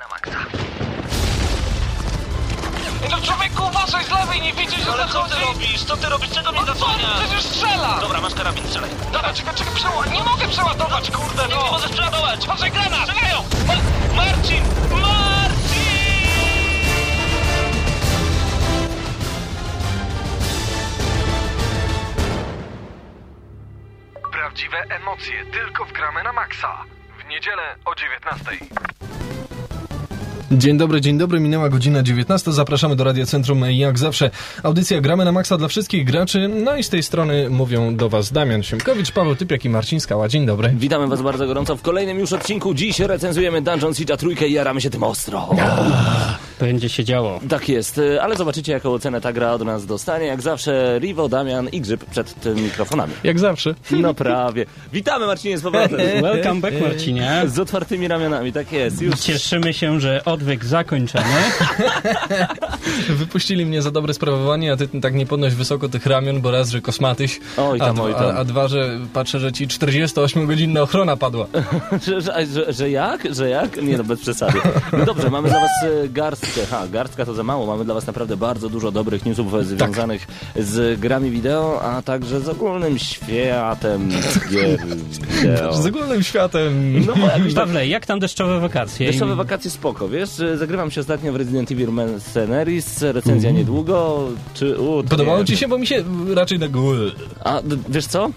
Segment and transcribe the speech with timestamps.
[0.00, 0.38] na maksa.
[3.10, 5.34] No człowieku, uważaj z lewej, nie widzisz, że Ale co zachodzi?
[5.34, 5.84] ty robisz?
[5.84, 6.30] Co ty robisz?
[6.30, 7.20] Czego mnie No co, zasłaniasz?
[7.20, 7.98] przecież strzela!
[8.00, 8.90] Dobra, masz karabin, strzelaj.
[9.12, 10.10] Dobra, czekaj, czekaj, przeładować.
[10.12, 11.64] Nie mogę przeładować, kurde, Nie, no!
[11.64, 12.44] nie możesz przeładować.
[12.44, 13.08] Uważaj, granat!
[13.08, 13.42] Strzelają!
[13.66, 14.62] Ma- Marcin!
[14.90, 15.90] Marcin!
[24.32, 26.84] Prawdziwe emocje tylko w Gramy na Maxa.
[27.18, 28.44] W niedzielę o 19.
[30.52, 32.52] Dzień dobry, dzień dobry, minęła godzina 19.
[32.52, 33.64] Zapraszamy do Radia Centrum.
[33.70, 34.30] Jak zawsze
[34.62, 36.48] audycja Gramy na Maxa dla wszystkich graczy.
[36.64, 40.28] No i z tej strony mówią do Was Damian Siemkowicz, Paweł Typiak i Marcin Skała.
[40.28, 40.72] Dzień dobry.
[40.76, 42.74] Witamy Was bardzo gorąco w kolejnym już odcinku.
[42.74, 45.48] Dziś recenzujemy Dungeon Siege trójkę i jaramy się tym ostro.
[46.60, 47.40] Będzie się działo.
[47.48, 50.26] Tak jest, y, ale zobaczycie jaką ocenę ta gra od nas dostanie.
[50.26, 53.12] Jak zawsze Rivo, Damian i Grzyb przed tym mikrofonami.
[53.24, 53.74] Jak zawsze.
[54.00, 54.66] No prawie.
[54.92, 56.00] Witamy Marcinie z powrotem.
[56.22, 57.42] Welcome back, Marcinie.
[57.46, 59.02] Z otwartymi ramionami, tak jest.
[59.02, 61.24] Już Cieszymy się, że odwyk zakończony.
[63.08, 66.70] Wypuścili mnie za dobre sprawowanie, a ty tak nie podnoś wysoko tych ramion, bo raz,
[66.70, 68.36] że kosmatyś, Oj a, tam, oj dwa, tam.
[68.36, 71.46] a, a dwa, że patrzę, że ci 48-godzinna ochrona padła.
[72.06, 73.34] że, że, że, że jak?
[73.34, 73.82] Że jak?
[73.82, 74.58] Nie no, bez przesady.
[74.92, 75.70] No dobrze, mamy dla was
[76.04, 76.08] e,
[76.56, 76.76] garstkę.
[76.76, 77.66] Ha, garstka to za mało.
[77.66, 80.26] Mamy dla was naprawdę bardzo dużo dobrych newsów związanych
[80.56, 84.10] z grami wideo, a także z ogólnym światem
[84.50, 85.72] gier wideo.
[85.82, 87.00] Z ogólnym światem.
[87.06, 89.06] No bo jakoś tak Pawle, jak tam deszczowe wakacje?
[89.06, 90.30] Deszczowe wakacje spoko, wiesz?
[90.56, 94.28] Zagrywam się ostatnio w Resident Evil Mercenaries, recenzja niedługo.
[94.54, 95.44] Czy, u, Podobało nie.
[95.44, 95.68] ci się?
[95.68, 96.04] Bo mi się
[96.34, 96.70] raczej tak...
[97.44, 98.30] A d- wiesz co?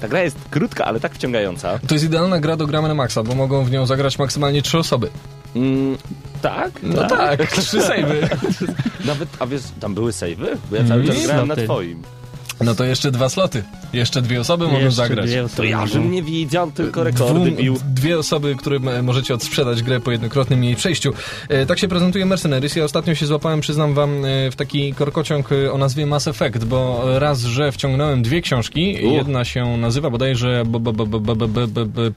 [0.00, 1.78] Ta gra jest krótka, ale tak wciągająca.
[1.88, 4.78] To jest idealna gra do gramy na maksa, bo mogą w nią zagrać maksymalnie trzy
[4.78, 5.10] osoby.
[5.56, 5.96] Mm,
[6.42, 6.70] tak?
[6.82, 8.28] No tak, trzy sejwy.
[9.04, 10.56] Nawet, a wiesz, tam były save'y?
[10.70, 12.02] Bo ja cały czas Mm, grałem na twoim.
[12.60, 13.62] No to jeszcze dwa sloty.
[13.92, 15.26] Jeszcze dwie osoby jeszcze mogą zagrać.
[15.26, 15.56] Dwie osoby.
[15.56, 20.10] To ja bym nie widział, tylko rekordy Dwu, Dwie osoby, które możecie odsprzedać grę po
[20.10, 21.12] jednokrotnym jej przejściu.
[21.48, 22.76] E, tak się prezentuje Mercenaries.
[22.76, 26.64] Ja ostatnio się złapałem, przyznam wam, e, w taki korkociąg e, o nazwie Mass Effect,
[26.64, 28.98] bo raz, że wciągnąłem dwie książki.
[29.04, 29.12] U.
[29.12, 30.62] Jedna się nazywa bodajże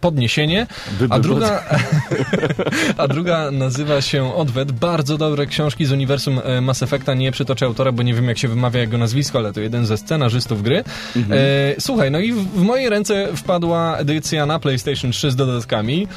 [0.02, 0.68] Podniesienie,
[1.10, 1.64] a druga,
[2.98, 4.72] a druga nazywa się Odwet.
[4.72, 7.14] Bardzo dobre książki z uniwersum e, Mass Effecta.
[7.14, 9.98] Nie przytoczę autora, bo nie wiem jak się wymawia jego nazwisko, ale to jeden ze
[9.98, 10.84] scenarzy scenarzystów gry.
[11.16, 11.40] Mhm.
[11.42, 16.08] E, słuchaj, no i w, w moje ręce wpadła edycja na PlayStation 3 z dodatkami.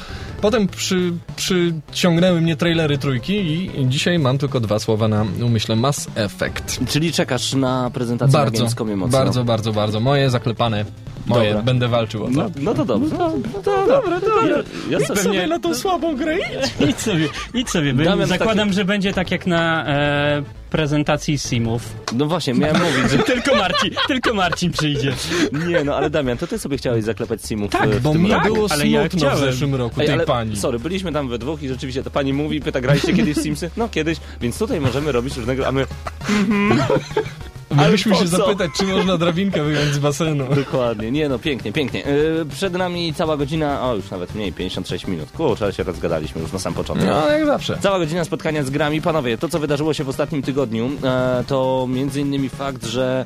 [0.41, 3.35] Potem przy, przyciągnęły mnie trailery trójki
[3.81, 6.79] i dzisiaj mam tylko dwa słowa na umyśle Mass Effect.
[6.89, 9.17] Czyli czekasz na prezentację na Bardzo, Gamescomie mocno.
[9.17, 9.99] bardzo, bardzo, bardzo.
[9.99, 10.85] Moje zaklepane.
[11.27, 11.63] Moje, Dobra.
[11.63, 12.31] będę walczył o to.
[12.33, 13.15] No, no to dobrze.
[13.17, 13.33] No,
[13.63, 14.47] to dobra, dobra.
[14.89, 16.37] Ja, ja Pewnie- na tą słabą grę
[16.89, 17.93] Idź sobie, idź sobie.
[17.93, 21.81] Damian Zakładam, taki- że będzie tak jak na e, prezentacji Simów.
[22.13, 23.17] No właśnie, miałem mówić, że...
[23.17, 25.13] Tylko Marcin, tylko Marcin przyjdzie.
[25.67, 28.31] Nie no, ale Damian, to ty sobie chciałeś zaklepać Simów Tak, w Bo tym mi
[28.31, 28.53] roku.
[28.53, 29.51] było ale ja smutno w chciałem.
[29.51, 30.55] zeszłym roku Ej, tej ale, pani.
[30.55, 33.69] Sorry, byliśmy tam we dwóch i rzeczywiście ta pani mówi, pyta, graliście kiedyś w Simsy?
[33.77, 35.85] No kiedyś, więc tutaj możemy robić różnego, a my
[37.71, 38.37] Mogliśmy po się co?
[38.37, 40.45] zapytać, czy można drabinkę wyjąć z basenu.
[40.65, 41.99] Dokładnie, nie no, pięknie, pięknie.
[41.99, 45.31] Yy, przed nami cała godzina, o już nawet mniej, 56 minut.
[45.31, 47.07] Kurczę, się rozgadaliśmy już na sam początek.
[47.07, 47.77] No, jak zawsze.
[47.81, 49.01] Cała godzina spotkania z grami.
[49.01, 53.25] Panowie, to co wydarzyło się w ostatnim tygodniu, e, to między innymi fakt, że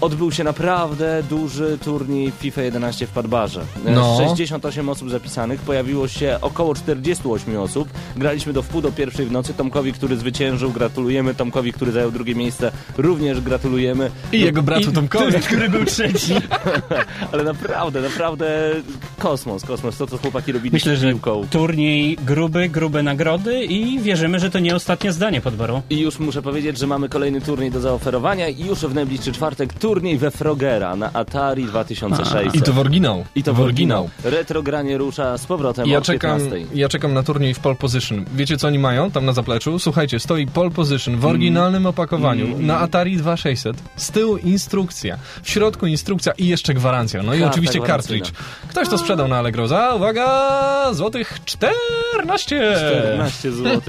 [0.00, 3.64] odbył się naprawdę duży turniej FIFA 11 w Padbarze.
[3.84, 4.16] No.
[4.18, 7.88] 68 osób zapisanych, pojawiło się około 48 osób.
[8.16, 9.54] Graliśmy do wpół do pierwszej w nocy.
[9.54, 11.34] Tomkowi, który zwyciężył, gratulujemy.
[11.34, 14.10] Tomkowi, który zajął drugie miejsce, również gratulujemy.
[14.32, 15.32] I jego bratu Tomkowi.
[15.46, 16.34] Który był trzeci.
[17.32, 18.70] Ale naprawdę, naprawdę
[19.18, 19.96] kosmos, kosmos.
[19.96, 21.46] To, co chłopaki robili Myślę, że piłką.
[21.50, 25.82] turniej gruby, grube nagrody i wierzymy, że to nie ostatnie zdanie podboru.
[25.90, 29.72] I już muszę powiedzieć, że mamy kolejny turniej do zaoferowania i już w najbliższy czwartek
[29.86, 32.54] turniej we Frogera na Atari 2600.
[32.54, 33.24] I to w oryginał.
[33.34, 34.10] I to w oryginał.
[34.24, 36.66] Retrogranie rusza z powrotem Ja czekam, 15.
[36.74, 38.24] ja czekam na turniej w pole position.
[38.34, 39.78] Wiecie co oni mają tam na zapleczu?
[39.78, 43.76] Słuchajcie, stoi pole position w oryginalnym opakowaniu na Atari 2600.
[43.96, 47.22] Z tyłu instrukcja, w środku instrukcja i jeszcze gwarancja.
[47.22, 48.30] No i Karta oczywiście cartridge.
[48.68, 52.76] Ktoś to sprzedał na Allegro za, uwaga, złotych 14.
[52.76, 53.80] 14 zł.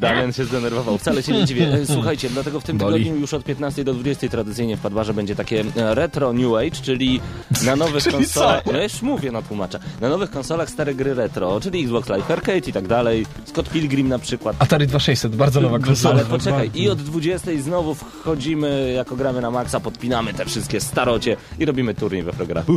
[0.00, 0.98] Damian się zdenerwował.
[0.98, 1.68] Wcale się nie dziwię.
[1.94, 2.98] Słuchajcie, dlatego w tym Boli.
[2.98, 7.20] tygodniu już od 15 do 20 tradycyjnie Padbarze będzie takie e, retro New Age, czyli
[7.64, 8.66] na nowych konsolach...
[8.66, 9.78] No już mówię, no tłumaczę.
[10.00, 13.26] Na nowych konsolach stare gry retro, czyli Xbox Live Arcade i tak dalej.
[13.44, 14.56] Scott Pilgrim na przykład.
[14.58, 16.14] Atari 2600, bardzo nowa konsola.
[16.14, 21.36] Ale poczekaj, i od 20 znowu wchodzimy, jako gramy na maksa, podpinamy te wszystkie starocie
[21.58, 22.62] i robimy turniej we Frogera.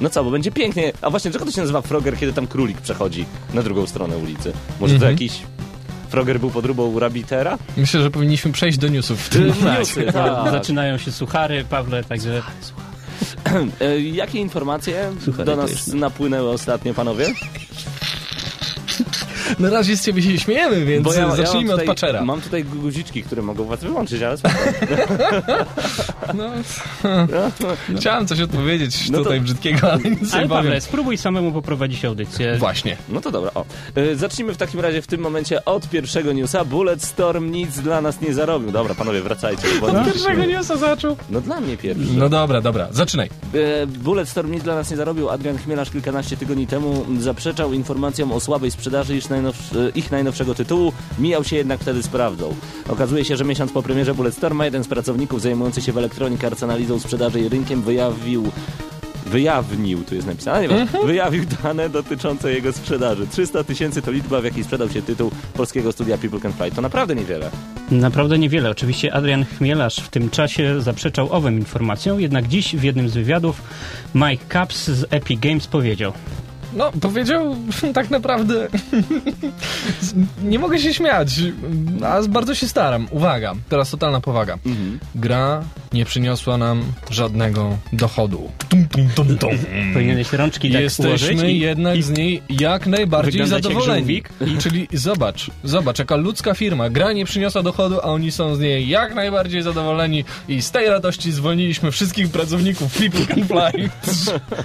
[0.00, 0.92] No co, bo będzie pięknie.
[1.02, 3.24] A właśnie, czego to się nazywa Froger, kiedy tam królik przechodzi
[3.54, 4.52] na drugą stronę ulicy?
[4.80, 5.42] Może to jakiś...
[6.14, 7.58] Froger był podróbą Rabitera?
[7.76, 10.50] Myślę, że powinniśmy przejść do newsów w tym Newsy, tak.
[10.50, 12.42] Zaczynają się suchary, Pawle, także
[13.80, 17.26] E, Jakie informacje Słuchaj, do nas napłynęły ostatnio, panowie?
[19.58, 22.24] Na razie z ciebie się śmiejemy, więc zacznijmy mam od tutaj, paczera.
[22.24, 24.54] Mam tutaj guziczki, które mogą was wyłączyć, ale spoko.
[26.34, 26.50] No,
[27.98, 30.48] chciałem coś odpowiedzieć No to- tutaj brzydkiego, ale nic nie Ale powiem.
[30.48, 32.56] Pawle, spróbuj samemu poprowadzić audycję.
[32.58, 32.96] Właśnie.
[33.08, 33.64] No to dobra, o.
[33.98, 36.64] Y, Zacznijmy w takim razie w tym momencie od pierwszego newsa.
[36.64, 38.72] Bulletstorm nic dla nas nie zarobił.
[38.72, 39.62] Dobra, panowie, wracajcie.
[39.80, 41.16] Bo Pierwszego newsa zaczął.
[41.30, 42.04] No dla mnie pierwszy.
[42.16, 43.30] No dobra, dobra, zaczynaj.
[43.82, 45.30] E, Bulletstorm nic dla nas nie zarobił.
[45.30, 50.54] Adrian Chmielarz kilkanaście tygodni temu zaprzeczał informacjom o słabej sprzedaży ich, najnowsz, e, ich najnowszego
[50.54, 50.92] tytułu.
[51.18, 52.54] Mijał się jednak wtedy z prawdą.
[52.88, 56.62] Okazuje się, że miesiąc po premierze Bulletstorma jeden z pracowników zajmujący się w Electronic Arts
[56.62, 58.44] analizą sprzedaży i rynkiem wyjawił
[59.26, 63.26] wyjawnił, tu jest napisane, nie wiem, wyjawił dane dotyczące jego sprzedaży.
[63.26, 66.70] 300 tysięcy to liczba, w jakiej sprzedał się tytuł polskiego studia People Can Fly.
[66.70, 67.50] To naprawdę niewiele.
[67.90, 68.70] Naprawdę niewiele.
[68.70, 73.62] Oczywiście Adrian Chmielarz w tym czasie zaprzeczał owym informacjom, jednak dziś w jednym z wywiadów
[74.14, 76.12] Mike Caps z Epic Games powiedział
[76.74, 77.56] No, powiedział
[77.94, 78.68] tak naprawdę.
[80.50, 81.40] nie mogę się śmiać,
[82.04, 83.06] a bardzo się staram.
[83.10, 84.58] Uwaga, teraz totalna powaga.
[85.14, 85.62] Gra
[85.92, 88.50] nie przyniosła nam żadnego dochodu.
[88.68, 89.50] Tum, tum, tum, tum.
[89.92, 94.22] Powinieneś rączki tak Jesteśmy i, jednak i z niej jak najbardziej jak zadowoleni.
[94.46, 96.90] I, czyli zobacz, zobacz, jaka ludzka firma.
[96.90, 100.88] Gra nie przyniosła dochodu, a oni są z niej jak najbardziej zadowoleni i z tej
[100.88, 103.90] radości zwolniliśmy wszystkich pracowników People Can Fly.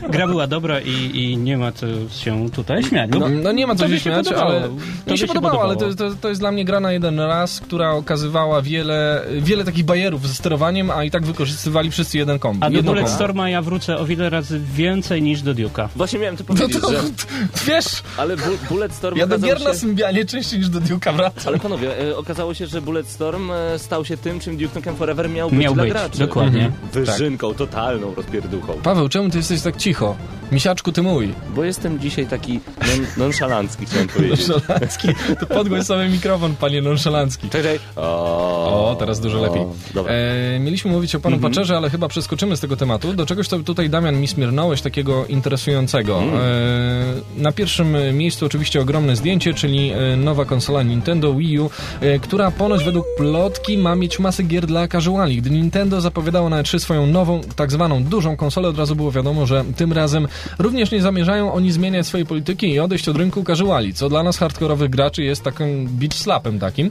[0.10, 3.10] gra była dobra i, i nie ma co się tutaj śmiać.
[3.20, 4.52] No, no nie ma co się śmiać, podobało.
[4.52, 4.76] ale Tobie
[5.12, 5.96] mi się się podobało, ale podobało.
[5.96, 9.86] to, to, to jest dla mnie gra na jeden raz, która okazywała wiele, wiele takich
[9.86, 12.66] bajerów ze sterowaniem, a i tak wykorzystywali wszyscy jeden kombo.
[12.66, 12.84] A do.
[12.84, 15.88] Bulletstorma ja wrócę o wiele razy więcej niż do Duke'a.
[15.96, 16.98] Właśnie miałem to No powiedzieć, to, że...
[17.68, 19.64] wiesz, Ale bu Bulletstorm ja do gier się...
[19.64, 21.44] na Symbianie częściej niż do Duke'a wracam.
[21.48, 25.30] Ale panowie, e, okazało się, że Bulletstorm e, stał się tym, czym Duke Nukem Forever
[25.30, 26.20] miał być Miał dla być, graczy.
[26.20, 26.72] dokładnie.
[26.94, 28.74] Wyżynką, totalną rozpierduchą.
[28.84, 30.16] Paweł, czemu ty jesteś tak cicho?
[30.52, 31.34] Misiaczku, ty mój.
[31.56, 34.48] Bo jestem dzisiaj taki non nonszalancki, chciałem powiedzieć.
[34.48, 35.08] Nonszalancki.
[35.40, 37.50] To podgłoś sobie mikrofon, panie nonszalancki.
[37.50, 37.80] Czekaj.
[37.96, 39.62] O, O, teraz dużo lepiej.
[39.94, 40.14] Dobra.
[40.14, 43.14] E, mieliśmy mówić o panu Paczerze, ale chyba przeskoczymy z tego tematu.
[43.14, 46.22] Do czegoś to tutaj, Damian, mi smirnąłeś takiego interesującego.
[46.24, 51.70] E, na pierwszym miejscu oczywiście ogromne zdjęcie, czyli e, nowa konsola Nintendo Wii U,
[52.02, 55.38] e, która ponoć według plotki ma mieć masę gier dla casuali.
[55.38, 59.46] Gdy Nintendo zapowiadało na E3 swoją nową, tak zwaną dużą konsolę, od razu było wiadomo,
[59.46, 60.28] że tym razem
[60.60, 64.38] również nie zamierzają oni zmieniać swojej polityki i odejść od rynku casuali, co dla nas
[64.38, 66.90] hardkorowych graczy jest takim beach slapem takim.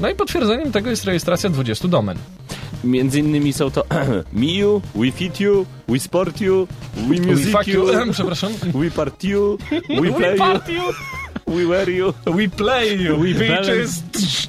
[0.00, 2.18] No i potwierdzeniem tego jest rejestracja 20 domen.
[2.84, 3.84] Między innymi są to
[4.32, 8.12] Miu, We Fit You, We Sport You, We Music fuck You, you.
[8.12, 8.52] Przepraszam.
[8.74, 9.58] We Part You,
[9.88, 10.36] We Play
[10.68, 10.82] You,
[11.46, 12.12] We Wear You.
[12.26, 14.02] We play you, we bitches.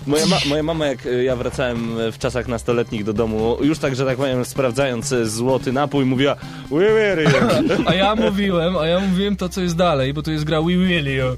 [0.08, 3.80] Moja, ma moja mama, jak y, ja wracałem y, w czasach nastoletnich do domu, już
[3.80, 6.36] tak, że tak powiem, sprawdzając y, złoty napój, mówiła
[6.72, 7.30] We Wear You.
[7.86, 10.68] A ja mówiłem, a ja mówiłem to, co jest dalej, bo to jest gra We
[10.68, 11.38] Will You.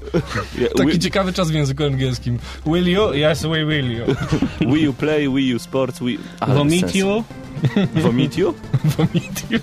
[0.76, 2.38] Taki We, ciekawy czas w języku angielskim.
[2.66, 3.02] Will you?
[3.30, 4.04] Yes, we will you.
[4.72, 6.10] we You Play, We You Sports, We...
[6.54, 7.24] Vomit you.
[7.94, 8.54] Vomit You?
[8.84, 9.60] Vomit you.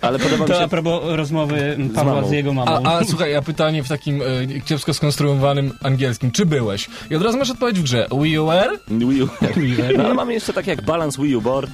[0.00, 0.64] Ale podoba mi To się...
[0.64, 2.28] a propos rozmowy Pawła mamą.
[2.28, 2.72] z, jego mamą.
[2.84, 6.30] A, a słuchaj, a pytanie w takim e, kiepsko skonstruowanym angielskim.
[6.30, 6.88] Czy byłeś?
[7.10, 8.06] I od razu masz odpowiedź w grze.
[8.20, 8.70] We you were?
[8.88, 9.28] Wii U.
[9.98, 11.70] No, ale mamy jeszcze tak jak Balance Wii U Board.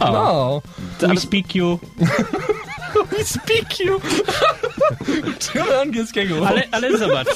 [0.00, 0.12] O,
[1.02, 1.08] No.
[1.08, 1.78] We speak you.
[3.18, 4.00] We speak you.
[5.36, 6.48] Uczymy angielskiego.
[6.48, 7.28] Ale, ale zobacz,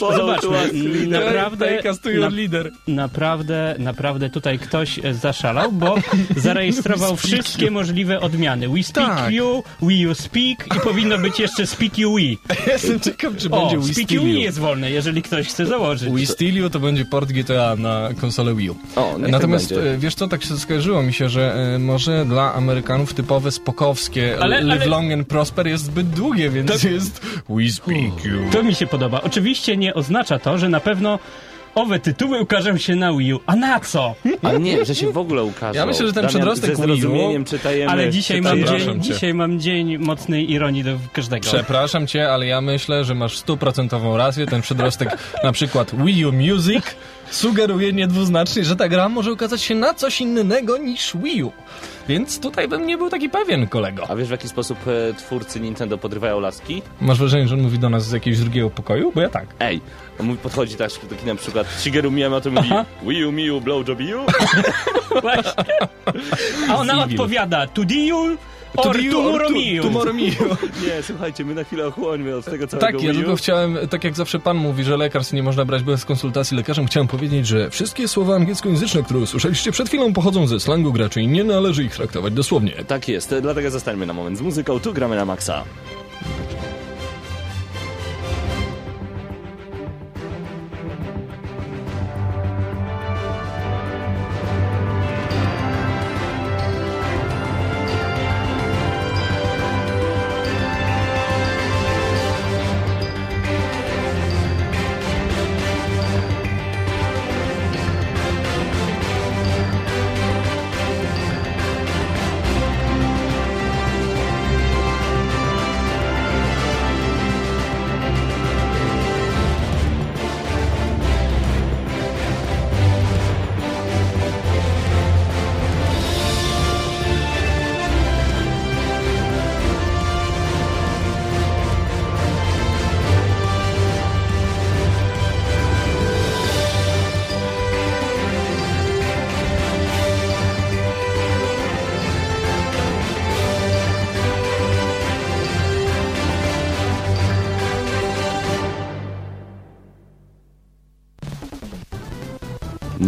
[0.72, 1.24] leader.
[1.24, 1.82] Naprawdę,
[2.20, 2.70] na, leader.
[2.88, 5.94] naprawdę, naprawdę tutaj ktoś e, zaszalał, bo
[6.36, 8.68] zarejestrował wszystkie możliwe odmiany.
[8.68, 9.32] We speak Tak.
[9.32, 12.52] you, we you speak i powinno być jeszcze speak you we.
[12.72, 14.38] Jestem ciekaw, czy O, będzie We speak Steal you we You.
[14.40, 16.10] jest wolne, jeżeli ktoś chce założyć.
[16.12, 18.76] We Steal You to będzie port GTA na konsolę Wii U.
[18.96, 22.54] O, niech Natomiast tak wiesz co, tak się skojarzyło mi się, że e, może dla
[22.54, 27.68] Amerykanów typowe spokowskie Ale- Live ale- Long and Prosper jest zbyt długie, więc jest We
[27.68, 28.50] Speak You.
[28.52, 29.20] To mi się podoba.
[29.22, 31.18] Oczywiście nie oznacza to, że na pewno
[31.74, 33.40] owe tytuły ukażą się na Wii U.
[33.46, 34.14] A na co?
[34.42, 35.78] A nie, że się w ogóle ukaże.
[35.78, 37.92] Ja myślę, że ten przedrostek ze Wii U- czytajemy...
[37.92, 41.46] Ale dzisiaj mam, dzień, dzisiaj mam dzień mocnej ironii do każdego.
[41.46, 44.46] Przepraszam cię, ale ja myślę, że masz stuprocentową rację.
[44.46, 46.84] Ten przedrostek, na przykład Wii U Music,
[47.30, 51.52] sugeruje niedwuznacznie, że ta gra może ukazać się na coś innego niż Wii U.
[52.08, 54.10] Więc tutaj bym nie był taki pewien, kolego.
[54.10, 56.82] A wiesz w jaki sposób e, twórcy Nintendo podrywają laski?
[57.00, 59.12] Masz wrażenie, że on mówi do nas z jakiegoś drugiego pokoju?
[59.14, 59.46] Bo ja tak.
[59.60, 59.80] Ej,
[60.20, 62.70] on mówi, podchodzi tak, taki na przykład Shigeru Miyamoto mówi
[63.02, 64.20] Wii U, Miu, blowjob you?
[65.22, 65.64] Właśnie.
[66.68, 67.10] A ona Civil.
[67.20, 68.36] odpowiada to you
[68.76, 69.48] or you tomorrow.
[69.82, 70.56] Tomorrow me you.
[70.86, 74.14] Nie, słuchajcie, my na chwilę ochłońmy od tego całego Tak, ja tylko chciałem, tak jak
[74.14, 78.08] zawsze pan mówi, że lekarstw nie można brać bez konsultacji lekarzem, chciałem powiedzieć, że wszystkie
[78.08, 82.32] słowa angielskojęzyczne, które usłyszeliście przed chwilą, pochodzą ze slangu graczy i nie należy ich traktować
[82.32, 82.72] dosłownie.
[82.86, 85.64] Tak jest, dlatego zostańmy na moment z muzyką, tu gramy na maksa.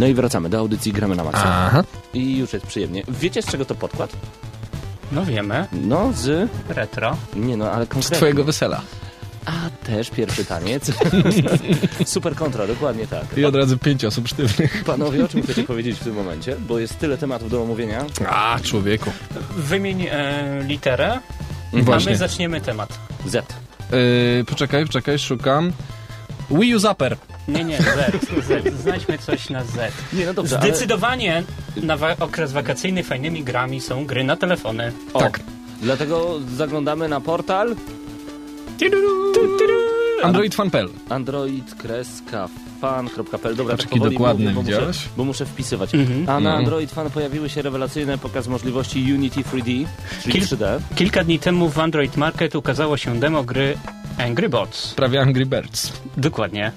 [0.00, 1.42] No i wracamy do audycji Gramy na Maxa.
[1.44, 1.84] Aha.
[2.14, 3.02] I już jest przyjemnie.
[3.08, 4.10] Wiecie z czego to podkład?
[5.12, 6.50] No wiemy, No z...
[6.68, 7.16] retro.
[7.36, 8.16] Nie no, ale Z konkretnie.
[8.16, 8.80] twojego wesela.
[9.46, 9.52] A
[9.86, 10.92] też pierwszy taniec.
[12.04, 13.38] Super kontra, dokładnie tak.
[13.38, 14.84] I od razu pięć osób sztywnych.
[14.84, 16.56] Panowie, o czym chcecie powiedzieć w tym momencie?
[16.68, 18.04] Bo jest tyle tematów do omówienia.
[18.28, 19.10] A, człowieku.
[19.56, 21.20] Wymień e, literę,
[21.74, 22.12] a Właśnie.
[22.12, 22.98] my zaczniemy temat.
[23.26, 23.34] Z.
[23.92, 25.72] Yy, poczekaj, poczekaj, szukam.
[26.50, 27.16] Wii U Zapper.
[27.48, 27.86] Nie, nie, Z,
[28.46, 28.74] Z.
[28.82, 29.92] Znajdźmy coś na Z.
[30.12, 30.68] Nie, no dobrze, ale...
[30.68, 31.42] Zdecydowanie
[31.76, 34.92] na wa- okres wakacyjny fajnymi grami są gry na telefony.
[35.12, 35.40] O, Tak.
[35.82, 37.76] Dlatego zaglądamy na portal
[40.22, 45.94] Android.fan.pl android-fan.pl Dobra, Patrz, tak powoli mówię, bo muszę, bo muszę wpisywać.
[45.94, 46.22] Mhm.
[46.28, 46.56] A na Mhm.
[46.58, 49.86] Android Fan pojawiły się rewelacyjne pokaz możliwości Unity 3D,
[50.22, 50.78] czyli Kil- 3D.
[50.94, 53.78] Kilka dni temu w Android Market ukazało się demo gry
[54.18, 54.94] Angry Bots.
[54.94, 55.92] Prawie Angry Birds.
[56.16, 56.72] Dokładnie.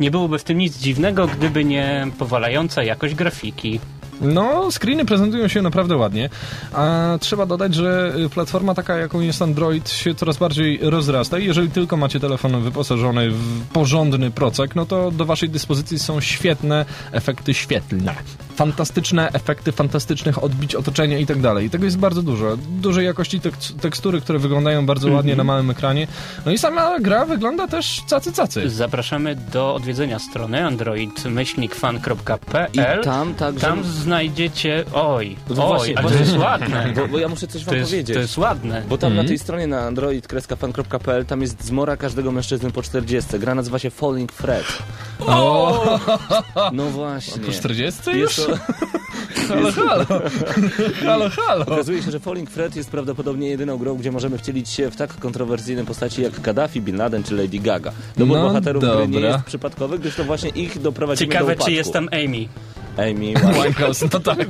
[0.00, 3.80] Nie byłoby w tym nic dziwnego, gdyby nie powalająca jakość grafiki.
[4.22, 6.30] No, screeny prezentują się naprawdę ładnie,
[6.72, 11.46] a trzeba dodać, że y, platforma taka, jaką jest Android, się coraz bardziej rozrasta i
[11.46, 16.84] jeżeli tylko macie telefon wyposażony w porządny procek, no to do waszej dyspozycji są świetne
[17.12, 18.14] efekty świetlne.
[18.62, 21.66] Fantastyczne efekty fantastycznych odbić otoczenia i tak dalej.
[21.66, 22.56] I tego jest bardzo dużo.
[22.56, 26.06] Dużej jakości tek- tekstury, które wyglądają bardzo ładnie na małym ekranie.
[26.46, 28.70] No i sama gra wygląda też cacy cacy.
[28.70, 33.00] Zapraszamy do odwiedzenia strony android-fan.pl.
[33.00, 33.66] I tam także...
[33.66, 34.84] Tam znajdziecie...
[34.94, 36.92] Oj, No oj, właśnie, ale to jest ładne.
[36.96, 38.14] Bo, bo ja muszę coś wam To jest, powiedzieć.
[38.16, 38.82] to jest ładne.
[38.88, 39.26] Bo tam Mhm.
[39.26, 43.38] na tej stronie na android-fan.pl tam jest zmora każdego mężczyzny po 40.
[43.38, 44.64] Gra nazywa się Falling Fred.
[45.26, 45.98] O,
[46.72, 47.42] No właśnie.
[47.42, 48.38] po 40 już?
[48.38, 48.51] Jest to,
[49.48, 50.04] Halo, halo.
[51.06, 51.66] halo, halo.
[51.66, 55.16] okazuje się, że Falling Fred jest prawdopodobnie jedyną grą, gdzie możemy wcielić się w tak
[55.16, 57.92] kontrowersyjne postaci jak Gaddafi, Bin Laden czy Lady Gaga.
[58.16, 59.28] Dobór No bohaterów gry nie dobra.
[59.28, 61.64] jest przypadkowy, gdyż to właśnie ich doprowadzimy do Ciekawe, upadku.
[61.64, 62.48] czy jest tam Amy.
[62.96, 64.04] Amy Winehouse.
[64.12, 64.48] No tak.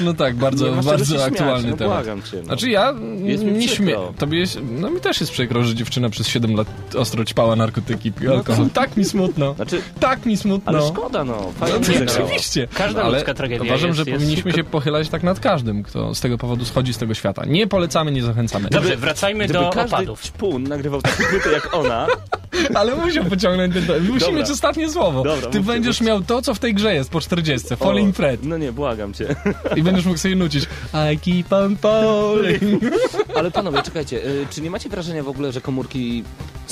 [0.00, 1.94] No tak, bardzo, się bardzo śmiać, aktualny no temat.
[1.96, 2.36] błagam cię.
[2.36, 2.44] No.
[2.44, 3.98] Znaczy ja Jest mi nie śmieję.
[4.18, 8.12] Tobie jest, no mi też jest przykro, że dziewczyna przez 7 lat ostro ćpała narkotyki,
[8.12, 8.70] piła No alkohol.
[8.70, 9.54] Tak mi smutno.
[9.54, 10.72] Znaczy, Tak mi smutno.
[10.72, 11.34] ale szkoda no.
[11.36, 12.24] No, Fajnie to wygrała.
[12.24, 12.68] oczywiście.
[12.74, 16.14] Każda ale ludzka tragedia Uważam, jest- że jest- powinniśmy się pochylać tak nad każdym, kto
[16.14, 17.42] z tego powodu schodzi z tego świata.
[17.46, 18.68] Nie polecamy, nie zachęcamy.
[18.70, 20.22] Dobrze, wracajmy Gdyby do każdy opadów.
[20.22, 22.06] ćpun nagrywał takie płyty jak ona,
[22.74, 23.84] Ale musiał pociągnąć ten...
[24.06, 24.36] Musi Dobra.
[24.40, 25.22] mieć ostatnie słowo.
[25.24, 27.68] Dobra, Ty będziesz miał to, co w tej grze jest po 40.
[27.84, 28.44] Falling O, Fred.
[28.44, 29.36] No nie, błagam cię.
[29.76, 30.64] I będziesz mógł sobie nucić
[31.14, 32.82] I keep on falling.
[33.36, 36.24] Ale panowie, czekajcie, y, czy nie macie wrażenia w ogóle, że komórki,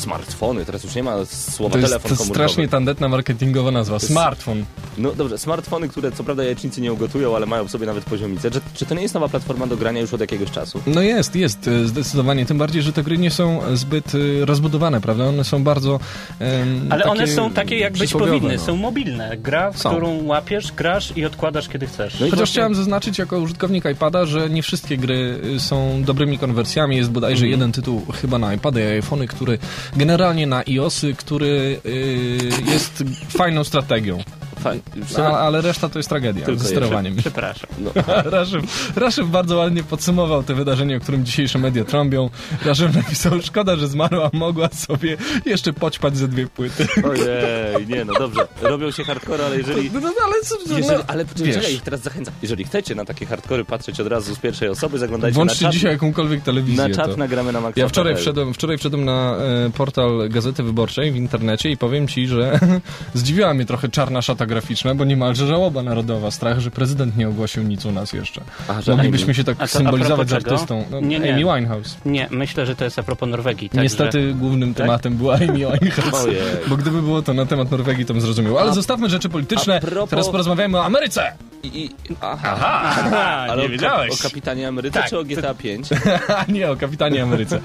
[0.02, 2.34] smartfony, teraz już nie ma słowa To jest telefon to komórkowy.
[2.48, 3.98] strasznie tandetna marketingowa nazwa.
[3.98, 4.64] Smartfon.
[4.98, 8.50] No dobrze, smartfony, które co prawda jajecznicy nie ugotują, ale mają w sobie nawet poziomicę.
[8.50, 10.80] Czy, czy to nie jest nowa platforma do grania już od jakiegoś czasu?
[10.86, 12.46] No jest, jest, e, zdecydowanie.
[12.46, 15.24] Tym bardziej, że te gry nie są zbyt e, rozbudowane, prawda?
[15.24, 16.00] One są bardzo.
[16.38, 18.56] em, Ale one są takie, jak być powinny.
[18.56, 18.62] no.
[18.62, 19.36] Są mobilne.
[19.36, 19.90] Gra, w Są.
[19.90, 22.20] którą łapiesz, grasz i odkładasz, kiedy chcesz.
[22.20, 26.02] No i Chociaż właśnie- chciałem zaznaczyć jako użytkownik iPada, że nie wszystkie gry y, są
[26.04, 26.96] dobrymi konwersjami.
[26.96, 29.58] Jest bodajże jeden tytuł chyba na iPady i iPhony, który
[29.96, 34.18] generalnie na iOSy, który y, jest fajną strategią.
[34.62, 34.82] Fajnie.
[35.18, 37.16] A, ale reszta to jest tragedia Tylko ze sterowaniem.
[37.16, 37.70] Przepraszam.
[37.78, 37.90] No,
[38.96, 42.30] Raszyw bardzo ładnie podsumował te wydarzenie, o którym dzisiejsze media trąbią.
[42.64, 45.16] Raszyw napisał, szkoda, że zmarła, mogła sobie
[45.46, 46.86] jeszcze poćpać ze dwie płyty.
[47.10, 48.48] ojej, nie no dobrze.
[48.62, 49.90] Robią się hardcore, ale jeżeli...
[49.90, 51.54] No, no, ale co, no, Jeżeli, ale wiesz.
[51.54, 52.34] czekaj, ich teraz zachęcam.
[52.42, 55.74] Jeżeli chcecie na takie hardkory patrzeć od razu z pierwszej osoby, zaglądajcie Włączcie na czat,
[55.74, 56.88] dzisiaj jakąkolwiek telewizję.
[56.88, 57.16] na czat to.
[57.16, 57.80] nagramy na Maxa.
[57.80, 62.28] Ja wczoraj wszedłem, wczoraj wszedłem na e, portal Gazety Wyborczej w internecie i powiem ci,
[62.28, 62.60] że
[63.14, 66.30] zdziwiła mnie trochę czarna szata graficzna, bo niemalże żałoba narodowa.
[66.30, 68.40] Strach, że prezydent nie ogłosił nic u nas jeszcze.
[68.68, 69.34] A, Moglibyśmy Amy.
[69.34, 70.84] się tak A symbolizować z artystą.
[70.90, 71.32] No, Nie, nie.
[71.34, 71.96] Amy Winehouse.
[72.04, 73.68] Nie, myślę, że to jest a propos Norwegii.
[73.68, 73.82] Także...
[73.82, 76.26] Niestety głównym tematem była Amy Winehouse.
[76.68, 78.58] Bo gdyby było to na temat Norwegii, to bym zrozumiał.
[78.58, 79.80] Ale A- zostawmy rzeczy polityczne.
[79.80, 81.32] propos- Teraz porozmawiamy o Ameryce!
[81.64, 81.90] I,
[82.20, 82.56] aha.
[82.60, 84.20] Aha, Ale nie o, wiedziałeś.
[84.20, 85.88] o kapitanie Ameryce Tak, czy o GTA 5?
[86.38, 87.60] A nie, o Kapitanie Ameryce.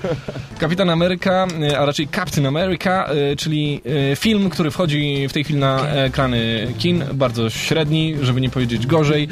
[0.59, 5.43] Kapitan Ameryka, e, a raczej Captain America, e, czyli e, film, który wchodzi w tej
[5.43, 9.27] chwili na ekrany kin, bardzo średni, żeby nie powiedzieć gorzej.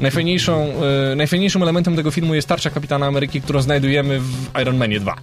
[0.00, 0.72] Najfajniejszą,
[1.16, 5.16] najfajniejszym elementem tego filmu jest tarcza Kapitana Ameryki, którą znajdujemy w Iron Manie 2.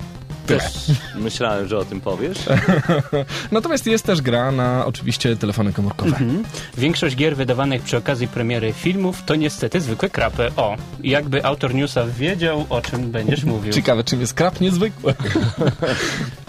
[0.45, 0.69] Tyle.
[1.15, 2.37] Myślałem, że o tym powiesz.
[3.51, 6.09] Natomiast jest też gra na oczywiście telefony komórkowe.
[6.09, 6.43] Mhm.
[6.77, 10.51] Większość gier wydawanych przy okazji premiery filmów to niestety zwykłe krapy.
[10.57, 13.73] O, jakby autor newsa wiedział, o czym będziesz mówił.
[13.73, 15.13] Ciekawe, czym jest krap niezwykły.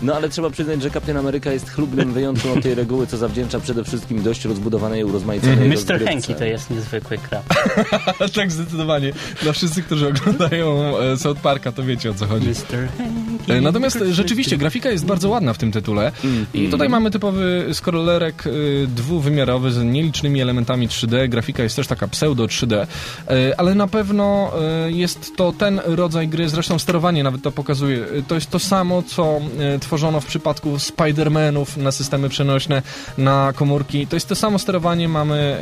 [0.02, 3.60] No ale trzeba przyznać, że Kapitan Ameryka jest chlubnym wyjątkiem od tej reguły, co zawdzięcza
[3.60, 5.70] przede wszystkim dość rozbudowanej i urozmaiconej Mr.
[5.70, 6.06] rozgrywce.
[6.06, 7.44] Henki to jest niezwykły krap.
[8.36, 9.12] tak, zdecydowanie.
[9.42, 12.48] Dla wszyscy, którzy oglądają e, South Parka, to wiecie o co chodzi.
[12.48, 12.88] Mr.
[12.98, 13.52] Henki.
[13.52, 16.12] E, Natomiast Natomiast e, rzeczywiście grafika jest bardzo ładna w tym tytule
[16.54, 21.28] i tutaj mamy typowy scrollerek y, dwuwymiarowy z nielicznymi elementami 3D.
[21.28, 22.86] Grafika jest też taka pseudo 3D,
[23.30, 24.52] y, ale na pewno
[24.86, 28.06] jest to ten rodzaj gry, zresztą sterowanie nawet to pokazuje.
[28.28, 29.40] To jest to samo, co
[29.80, 32.82] tworzono w przypadku Spider-Manów na systemy przenośne,
[33.18, 34.06] na komórki.
[34.06, 35.08] To jest to samo sterowanie.
[35.08, 35.60] Mamy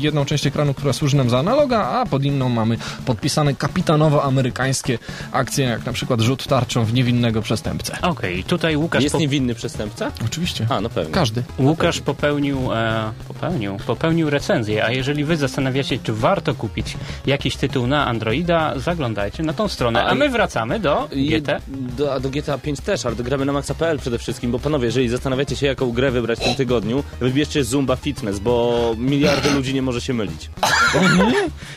[0.00, 4.98] jedną część ekranu, która służy nam za analoga, a pod inną mamy podpisane kapitanowo-amerykańskie
[5.32, 7.98] akcje, jak na przykład rzut tarczą w niewinnego przestępcę.
[8.02, 10.12] Okej, tutaj Łukasz, Jest po, niewinny przestępca?
[10.24, 10.66] Oczywiście.
[10.68, 11.12] A, no pewnie.
[11.12, 11.42] Każdy.
[11.58, 17.86] Łukasz popełnił, e, popełnił, popełnił recenzję, a jeżeli wy zastanawiacie, czy warto kupić jakiś tytuł
[17.86, 20.04] na Androida, zaglądajcie na tą stronę.
[20.04, 21.60] A A my wracamy do GT.
[21.68, 24.86] Do, a do GTA 5 też, ale do gramy na maxa.pl przede wszystkim, bo panowie,
[24.86, 29.74] jeżeli zastanawiacie się, jaką grę wybrać w tym tygodniu, wybierzcie Zumba Fitness, bo miliardy ludzi
[29.74, 30.50] nie może się mylić.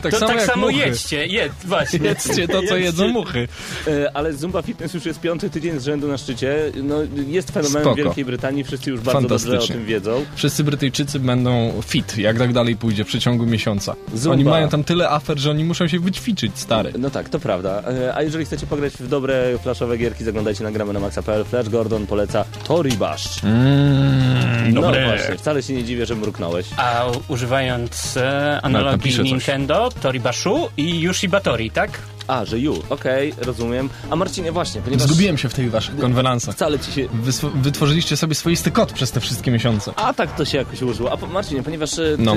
[0.01, 0.80] Tak To samo tak samo muchy.
[0.80, 2.00] jedźcie, jedz, właśnie.
[2.00, 3.48] Jedzcie to, co jedzą muchy.
[3.88, 6.56] E, Ale Zumba Fitness już jest piąty tydzień z rzędu na szczycie.
[6.84, 6.96] No,
[7.27, 7.96] jest fenomenem Spoko.
[7.96, 10.25] w Wielkiej Brytanii, wszyscy już bardzo dobrze o tym wiedzą.
[10.36, 13.96] Wszyscy Brytyjczycy będą fit, jak tak dalej pójdzie w przeciągu miesiąca.
[14.13, 14.33] Zumba.
[14.33, 16.94] Oni mają tam tyle afer, że oni muszą się wyćwiczyć, stary.
[17.00, 17.83] No tak, to prawda.
[18.07, 21.46] E, A jeżeli chcecie pograć w dobre flashowe gierki, zaglądajcie na gramy na maxa.pl.
[21.46, 23.44] Flash Gordon poleca Tori Bash.
[23.44, 25.05] Mm, No dobre.
[25.05, 26.66] właśnie, wcale się nie dziwię, że mruknąłeś.
[26.77, 29.31] A używając e, Nawet napiszę coś.
[29.31, 32.00] Nintendo, Toribashu i Yushibatori, tak?
[32.27, 33.90] A, że you, okej, rozumiem.
[34.10, 36.55] A Marcinie, właśnie, ponieważ Zgubiłem się w tych waszych konwenansach.
[36.55, 37.07] wcale ci się...
[37.55, 39.94] Wytworzyliście sobie swoisty kod przez te wszystkie miesiące.
[39.96, 41.12] A tak to się jakoś ułożyło.
[41.12, 42.36] A po- Marcinie, ponieważ e, ty No.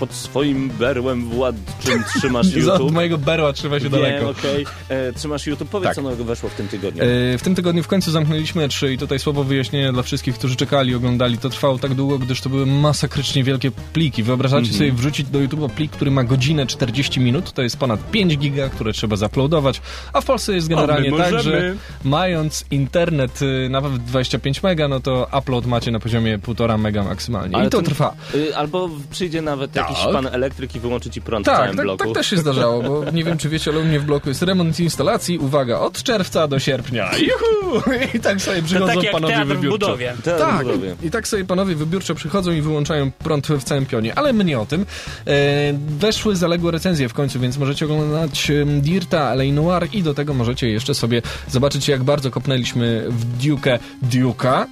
[0.00, 2.90] pod swoim berłem władczym trzymasz YouTube.
[2.92, 4.30] mojego berła trzyma się Wiem, daleko.
[4.30, 4.66] okej.
[4.88, 5.68] E, Trzymasz YouTube.
[5.68, 5.96] Powiedz, Tak.
[5.96, 7.02] co nowego weszło w tym tygodniu.
[7.02, 10.56] E, W tym tygodniu w końcu zamknęliśmy E3 i tutaj słowo wyjaśnienia dla wszystkich, którzy
[10.56, 11.38] czekali, oglądali.
[11.38, 14.22] To trwało tak długo, gdyż to były masakrycznie wielkie pliki.
[14.22, 14.78] Wyobrażacie Mhm.
[14.78, 18.68] sobie wrzucić do YouTube'a plik, który ma godzinę 40 minut, to jest ponad 5 giga,
[18.68, 19.80] które trzeba zaploadować,
[20.12, 25.26] a w Polsce jest generalnie tak, że mając internet y, nawet 25 mega, no to
[25.38, 27.56] upload macie na poziomie 1,5 mega maksymalnie.
[27.56, 28.14] Ale I to to- trwa.
[28.34, 30.12] Y, Albo przyjdzie nawet jakiś Tak.
[30.12, 32.04] pan elektryk i wyłączy ci prąd w Tak, całym tak, bloku.
[32.04, 34.42] tak też się zdarzało, bo nie wiem, czy wiecie, ale u mnie w bloku jest
[34.42, 37.10] remont instalacji, uwaga, od czerwca do sierpnia.
[37.18, 37.82] Juhu!
[38.14, 39.96] I tak sobie przychodzą tak panowie w wybiórczo.
[40.38, 40.94] Tak, budowie.
[41.02, 44.58] i tak sobie panowie wybiórczo przychodzą i wyłączają prąd w całym pionie, ale my nie
[44.60, 44.86] o tym.
[45.26, 45.34] E,
[45.98, 50.34] weszły zaległe recenzje w końcu, więc możecie oglądać em, Dirta, LA Noir i do tego
[50.34, 54.66] możecie jeszcze sobie zobaczyć, jak bardzo kopnęliśmy w Duke'ę Duke'a,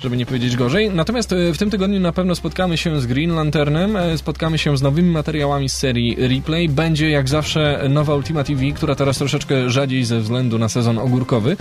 [0.00, 0.90] żeby nie powiedzieć gorzej.
[0.90, 4.76] Natomiast e, w tym tygodniu na pewno spotkamy się z Green Lanternem, e, spotkamy się
[4.76, 6.68] z nowymi materiałami z serii Replay.
[6.68, 11.56] Będzie jak zawsze nowa Ultima TV, która teraz troszeczkę rzadziej ze względu na sezon ogórkowy.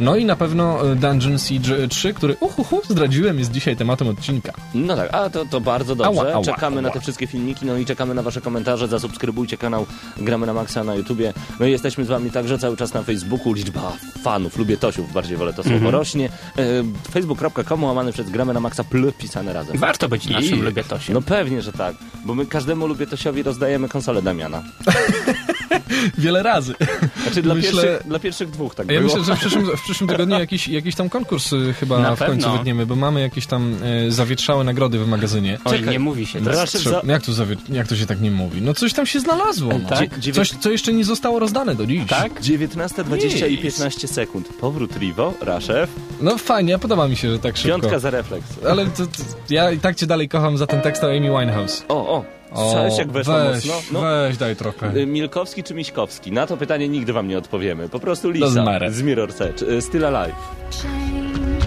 [0.00, 4.52] No i na pewno e, Dungeon Siege 3, który uhuhu, zdradziłem, jest dzisiaj tematem odcinka.
[4.74, 6.20] No tak, a to, to bardzo dobrze.
[6.20, 6.94] Ała, ała, czekamy na ała.
[6.94, 8.88] te wszystkie filmiki, no i czekamy na wasze komentarze.
[8.88, 9.86] Zasubskrybujcie kanał
[10.16, 11.32] Gramy na Maxa na YouTubie.
[11.60, 13.52] No i jesteśmy z wami także cały czas na Facebooku.
[13.52, 16.28] Liczba fanów, lubię Tosiów, bardziej wolę to słowo, rośnie.
[16.58, 16.62] E,
[17.10, 19.76] Facebook.com łamany przez Gramy na Maxa pl pisane razem.
[19.78, 21.14] Warto być naszym I- lubiatosiem.
[21.14, 24.62] No pewnie, że tak, bo my każdemu lubię Tosiowi rozdajemy konsolę Damiana.
[26.18, 26.74] Wiele razy.
[27.22, 29.16] Znaczy dla, Myślę- pierwszych, dla pierwszych dwóch tak Ja było.
[29.16, 32.18] myślę, że w przyszłym, w przyszłym tygodniu jakiś, jakiś tam konkurs y, chyba Na w
[32.18, 32.52] końcu pewno.
[32.52, 35.58] wytniemy, bo mamy jakieś tam y, zawietrzałe nagrody w magazynie.
[35.64, 35.92] Oj, czekaj.
[35.92, 36.54] nie mówi się tak.
[36.54, 38.62] Trze- za- jak, to zawie- jak to się tak nie mówi?
[38.62, 39.72] No coś tam się znalazło.
[39.82, 39.88] No.
[39.88, 40.18] Tak?
[40.18, 42.06] Dziewię- Coś, co jeszcze nie zostało rozdane do dziś.
[42.08, 42.40] Tak?
[42.40, 43.60] 19.20 i Nic.
[43.62, 44.48] 15 sekund.
[44.60, 47.78] Powrót Rivo, Raszew, No fajnie, podoba mi się, że tak szybko.
[47.78, 48.46] piątka za refleks.
[48.70, 49.12] Ale to, to,
[49.50, 51.84] ja i tak cię dalej kocham za ten tekst o Amy Winehouse.
[51.88, 52.24] O, o,
[52.56, 53.78] słyszałeś jak weszła weź, mocno?
[53.92, 54.96] No, weź, daj trochę.
[54.96, 56.32] y, Milkowski czy Miśkowski?
[56.32, 57.88] Na to pytanie nigdy wam nie odpowiemy.
[57.88, 60.34] Po prostu Lisa z Mirror Edge, y, Still Alive.
[60.70, 61.64] change.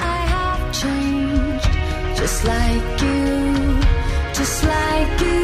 [0.00, 1.70] I have changed,
[2.20, 3.78] just like you,
[4.38, 5.41] just like you.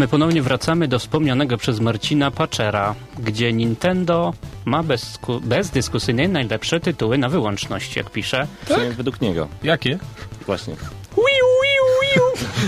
[0.00, 4.34] My ponownie wracamy do wspomnianego przez Marcina Patchera, gdzie Nintendo
[4.64, 8.46] ma bezku- bezdyskusyjnie najlepsze tytuły na wyłączność, jak pisze.
[8.64, 9.48] Przynajmniej według niego.
[9.62, 9.98] Jakie?
[10.46, 10.74] Właśnie.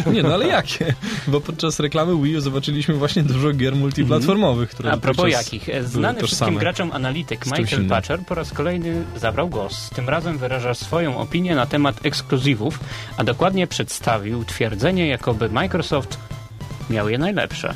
[0.13, 0.95] Nie, no ale jakie?
[1.27, 5.67] Bo podczas reklamy Wii U zobaczyliśmy właśnie dużo gier multiplatformowych, które A propos jakich?
[5.67, 7.89] były Znany wszystkim graczom analityk Michael.
[7.89, 9.91] Patcher po raz kolejny zabrał głos.
[9.91, 12.81] Tym razem wyraża swoją opinię na temat ekskluzywów,
[13.17, 16.19] a dokładnie przedstawił twierdzenie, jakoby Microsoft
[16.91, 17.75] miał je najlepsze.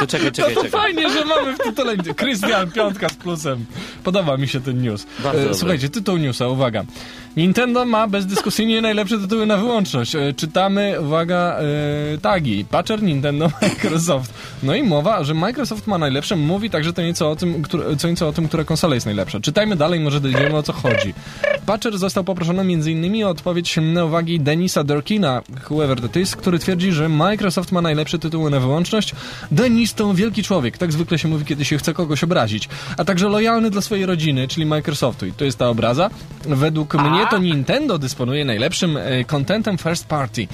[0.00, 0.80] To czekaj, czekaj, No to czekaj.
[0.80, 3.64] fajnie, że mamy w tytule Krystian Piątka z plusem.
[4.04, 5.06] Podoba mi się ten news.
[5.22, 5.58] Bardzo E, dobry.
[5.58, 6.84] Słuchajcie, tytuł newsa, uwaga.
[7.36, 10.14] Nintendo ma bezdyskusyjnie najlepsze tytuły na wyłączność.
[10.14, 11.56] E, Czytamy, uwaga,
[12.14, 12.64] e, tagi.
[12.70, 14.34] Patcher, Nintendo, Microsoft.
[14.62, 18.08] No i mowa, że Microsoft ma najlepsze, mówi także to nieco o tym, które, co
[18.08, 19.40] nieco o tym, która konsola jest najlepsza.
[19.40, 21.14] Czytajmy dalej, może dojdziemy o co chodzi.
[21.66, 23.24] Patcher został poproszony m.in.
[23.24, 28.18] o odpowiedź na uwagi Denisa Durkina, whoever that is, który twierdzi, że Microsoft ma najlepsze
[28.18, 29.14] tytuły na wyłączność.
[29.50, 33.28] Denis to wielki człowiek, tak zwykle się mówi, kiedy się chce kogoś obrazić, a także
[33.28, 35.26] lojalny dla swojej rodziny, czyli Microsoftu.
[35.26, 36.10] I to jest ta obraza.
[36.44, 40.48] Według mnie to Nintendo dysponuje najlepszym e, contentem first party.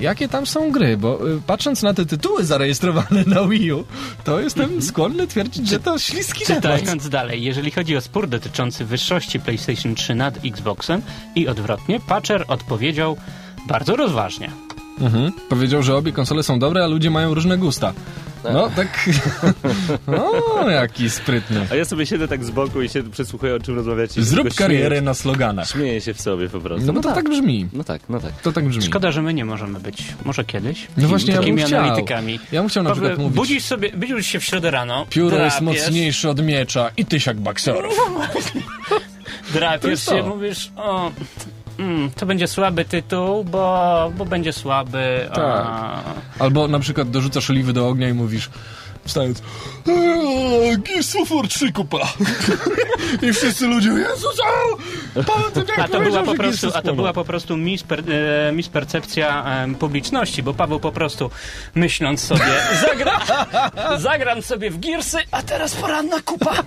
[0.00, 0.96] Jakie tam są gry?
[0.96, 3.84] Bo e, patrząc na te tytuły zarejestrowane na Wii U,
[4.24, 6.44] to jestem skłonny twierdzić, że to śliski.
[6.44, 11.02] Czytając dalej, jeżeli chodzi o spór dotyczący wyższości PlayStation 3 nad Xboxem
[11.34, 13.16] i odwrotnie, Patcher odpowiedział
[13.68, 14.71] bardzo rozważnie.
[15.00, 15.32] Mhm.
[15.48, 17.92] Powiedział, że obie konsole są dobre, a ludzie mają różne gusta.
[18.52, 19.10] No, tak...
[20.06, 21.66] no, jaki sprytny.
[21.70, 24.22] A ja sobie siedzę tak z boku i się przysłuchuję, o czym rozmawiacie.
[24.22, 25.68] Zrób karierę śmieję- na sloganach.
[25.68, 26.86] Śmieję się w sobie po prostu.
[26.86, 27.68] No bo to tak brzmi.
[27.72, 28.32] No tak, no tak.
[28.42, 28.82] To tak brzmi.
[28.82, 30.04] Szkoda, że my nie możemy być.
[30.24, 30.86] Może kiedyś.
[30.96, 31.80] No właśnie, ja takimi bym chciał.
[31.80, 32.40] analitykami.
[32.52, 33.36] Ja bym chciał na Paweł, przykład mówić...
[33.36, 37.40] Budzisz sobie, budzisz się w środę rano, Pióro jest drapiesz, mocniejsze od miecza i tysiak
[37.40, 37.94] bakserów.
[39.54, 41.12] Drapiesz jest się, mówisz, o,
[41.82, 45.28] mm, to będzie słaby tytuł, bo, bo będzie słaby.
[45.30, 45.34] A...
[45.34, 46.14] Tak.
[46.38, 48.50] Albo na przykład dorzucasz oliwy do ognia i mówisz
[49.04, 49.42] wstając
[49.88, 50.78] eee,
[51.30, 51.98] War 3 kupa.
[53.28, 54.36] I wszyscy ludzie Jezus!
[55.14, 59.44] Pan tak A to, była po prostu, a to była po prostu misper, e, mispercepcja
[59.44, 61.30] em, publiczności, bo Paweł po prostu
[61.74, 62.44] myśląc sobie,
[62.88, 63.20] zagra,
[63.98, 66.54] zagram sobie w Gearsy, a teraz poranna kupa.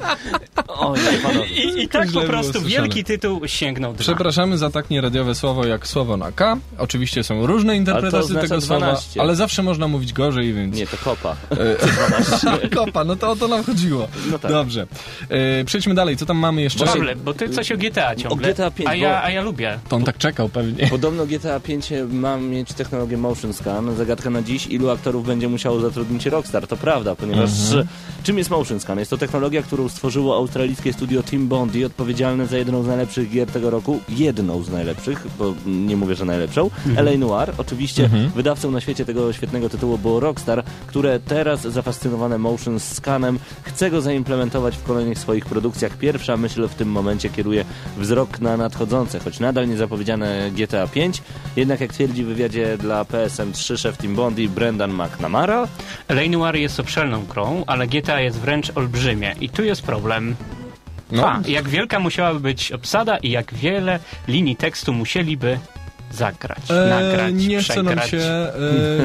[0.67, 1.48] Oj, panowie.
[1.48, 4.02] I, i tak po prostu wielki tytuł sięgnął dna.
[4.02, 6.58] Przepraszamy za tak nieradiowe słowo jak słowo na K.
[6.78, 8.67] Oczywiście są różne interpretacje tego 12.
[8.67, 10.76] słowa, ale zawsze można mówić gorzej, więc...
[10.76, 11.36] Nie, to kopa.
[12.75, 14.07] Kopa, no to o to nam chodziło.
[14.31, 14.51] No tak.
[14.51, 14.88] Dobrze.
[15.29, 16.85] E, przejdźmy dalej, co tam mamy jeszcze?
[16.85, 19.79] Pawle, bo ty coś o GTA ciągle, O GTA 5, a, ja, a ja lubię.
[19.89, 20.88] To on tak czekał pewnie.
[20.88, 23.95] Podobno GTA 5 ma mieć technologię motion scan.
[23.95, 26.67] Zagadka na dziś, ilu aktorów będzie musiało zatrudnić Rockstar.
[26.67, 27.88] To prawda, ponieważ Mhm.
[28.23, 28.99] czym jest motion scan?
[28.99, 33.47] Jest to technologia, którą stworzyło australijskie studio Team Bondi, odpowiedzialne za jedną z najlepszych gier
[33.47, 33.99] tego roku.
[34.09, 36.63] Jedną z najlepszych, bo nie mówię, że najlepszą.
[36.88, 37.07] Mhm.
[37.07, 37.53] LA Noir.
[37.57, 41.61] Oczywiście wydawcą na świecie tego świetnego tytułu było Rockstar, które teraz
[42.15, 45.97] zafascynowane motion scanem chce go zaimplementować w kolejnych swoich produkcjach.
[45.97, 47.65] Pierwsza myśl w tym momencie kieruje
[47.97, 51.21] wzrok na nadchodzące, choć nadal nie zapowiedziane GTA 5.
[51.56, 55.67] Jednak jak twierdzi w wywiadzie dla PSM 3 szef Team Bondi Brendan McNamara.
[56.30, 60.36] Noir jest obszerną grą, ale GTA jest wręcz olbrzymie i tu jest problem.
[61.12, 65.60] No, A, jak wielka musiałaby być obsada i jak wiele linii tekstu musieliby
[66.15, 68.51] zagrać, E, nagrać, nie chce nam się, e,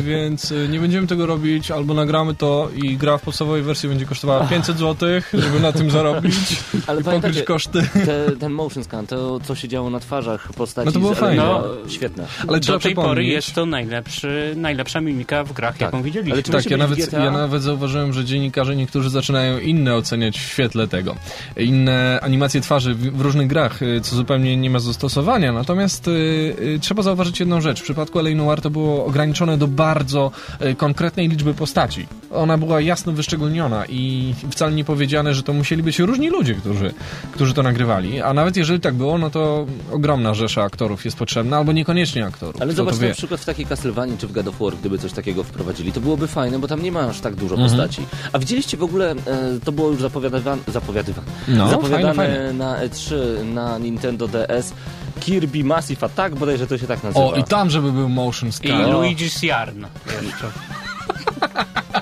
[0.11, 4.07] więc e, nie będziemy tego robić, albo nagramy to i gra w podstawowej wersji będzie
[4.07, 6.35] kosztowała 500 zł, żeby na tym zarobić
[6.87, 7.83] Ale i pokryć koszty.
[8.07, 10.87] te, ten motion scan, to co się działo na twarzach postaci.
[10.87, 11.43] No to było z fajne.
[11.43, 11.65] No.
[11.89, 12.27] Świetne.
[12.49, 16.33] Ale trzeba Do tej pory jest to najlepszy, najlepsza mimika w grach, jaką widzieliśmy.
[16.33, 17.25] Ale Tak, ja nawet, GTA?
[17.25, 21.17] ja nawet zauważyłem, że dziennikarze niektórzy zaczynają inne oceniać w świetle tego.
[21.57, 25.53] Inne animacje twarzy w, w różnych grach, y, co zupełnie nie ma zastosowania.
[25.53, 27.81] Natomiast y, y, trzeba zauważyć jedną rzecz.
[27.81, 28.35] W przypadku L.A.
[28.35, 30.31] Noir to było ograniczone do bardzo
[30.63, 32.07] y, konkretnej liczby postaci.
[32.31, 36.95] Ona była jasno wyszczególniona i wcale nie powiedziane, że to musieli być różni ludzie, którzy,
[37.33, 38.21] którzy to nagrywali.
[38.21, 42.63] A nawet jeżeli tak było, no to ogromna rzesza aktorów jest potrzebna, albo niekoniecznie aktorów.
[42.63, 45.45] Ale zobacz na przykład w takiej Castlevanii czy w God of War, gdyby coś takiego
[45.45, 47.71] wprowadzili, to byłoby fajne, bo tam nie ma aż tak dużo Mhm.
[47.71, 48.03] postaci.
[48.33, 49.17] A widzieliście w ogóle, e,
[49.65, 52.53] to było już zapowiadywane, zapowiadywane, No, zapowiadane fajne, fajne.
[52.53, 54.73] na E3, na Nintendo DS,
[55.21, 57.25] Kirby Massive Attack, bodajże to się tak nazywa.
[57.25, 58.83] O, i tam, żeby był motion I scan.
[58.83, 59.85] Luigi's Yarn
[60.23, 60.51] jeszcze.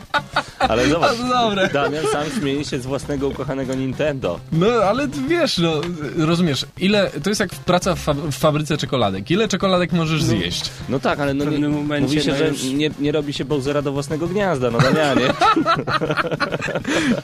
[0.58, 1.68] Ale zobacz, dobre.
[1.72, 4.40] Damian sam śmieje się z własnego ukochanego Nintendo.
[4.52, 5.80] No, ale wiesz, no,
[6.16, 9.30] rozumiesz, ile, to jest jak praca w, fa w fabryce czekoladek.
[9.30, 10.70] Ile czekoladek możesz zjeść?
[10.88, 13.12] No tak, ale no W nie, pewnym momencie, mówi się, no że już- nie, nie
[13.12, 15.26] robi się Bowsera do własnego gniazda, no Damianie.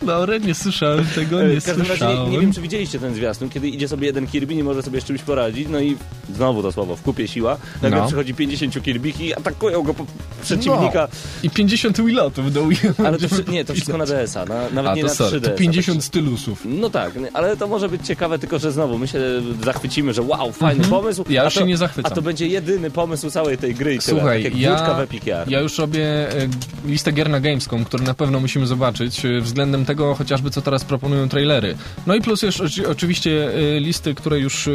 [0.03, 2.25] Dobra, nie słyszałem tego, nie W każdym razie słyszałem.
[2.25, 5.01] nie, nie wiem, czy widzieliście ten zwiastun, kiedy idzie sobie jeden Kirby, nie może sobie
[5.01, 5.97] z czymś poradzić, no i
[6.35, 8.07] znowu to słowo, w kupie siła, nagle No.
[8.07, 10.07] przychodzi 50 Kirbiki i atakują go po
[10.42, 11.09] przeciwnika,
[11.42, 12.64] I 50 wilotów do
[13.07, 15.44] ale to wszy- nie, to wszystko na DS-a, na, nawet A nie na sorry, 3DS.
[15.44, 16.62] to 50 stylusów.
[16.64, 19.20] No tak, ale to może być ciekawe, tylko że znowu my się
[19.64, 21.20] zachwycimy, że wow, fajny pomysł.
[21.20, 21.34] Mhm.
[21.34, 22.12] Ja a już to, się nie zachwycam.
[22.12, 25.78] A to będzie jedyny pomysł całej tej gry i tyle, Słuchaj, tak ja, ja już
[25.78, 26.48] robię e,
[26.87, 30.84] listę gier na Gamescom, które na pewno musimy zobaczyć, e, względem tego chociażby, co teraz
[30.84, 31.74] proponują trailery.
[32.06, 34.68] No i plus jeszcze oczy- oczywiście e, listy, które już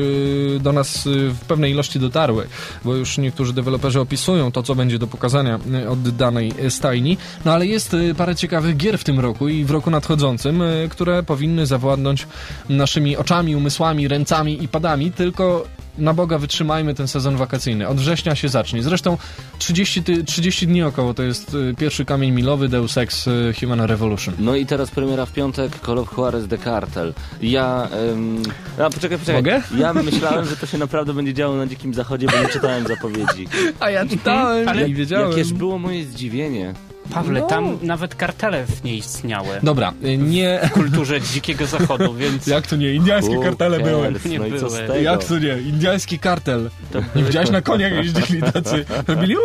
[0.59, 2.47] do nas w pewnej ilości dotarły,
[2.85, 5.59] bo już niektórzy deweloperzy opisują to, co będzie do pokazania
[5.89, 7.17] od danej stajni.
[7.45, 11.23] No ale jest parę ciekawych gier w tym roku i w roku nadchodzącym, e, które
[11.23, 12.27] powinny zawładnąć
[12.69, 15.65] naszymi oczami, umysłami, ręcami i padami, tylko
[15.99, 17.87] na Boga wytrzymajmy ten sezon wakacyjny.
[17.87, 18.83] Od września się zacznie.
[18.83, 19.17] Zresztą
[19.59, 23.81] 30, ty, 30 dni około to jest y, pierwszy kamień milowy Deus Ex y, Human
[23.81, 24.35] Revolution.
[24.39, 27.13] No i teraz premiera w piątek Call of Juarez The Cartel.
[27.41, 27.89] Ja...
[28.11, 28.43] Ym...
[28.79, 29.35] A poczekaj, poczekaj.
[29.35, 29.61] Mogę?
[29.77, 33.47] Ja myślałem, że to się naprawdę będzie działo na Dzikim Zachodzie, bo nie czytałem zapowiedzi.
[33.79, 35.31] A ja czytałem Ale i wiedziałem.
[35.31, 36.73] Jakież było moje zdziwienie.
[37.13, 37.47] Pawle, No.
[37.47, 39.59] tam nawet kartele w nie istniały.
[39.63, 40.59] Dobra, y, nie...
[40.63, 42.93] W kulturze dzikiego zachodu, więc Jak to nie?
[42.93, 44.13] Indiańskie kartele były.
[44.25, 44.69] Nie No i co były.
[44.69, 44.95] z tego?
[44.95, 45.57] Jak to nie?
[45.57, 46.69] Indiański kartel.
[47.15, 48.85] Nie widziałeś na koniach jeździli tacy.
[49.07, 49.35] Robili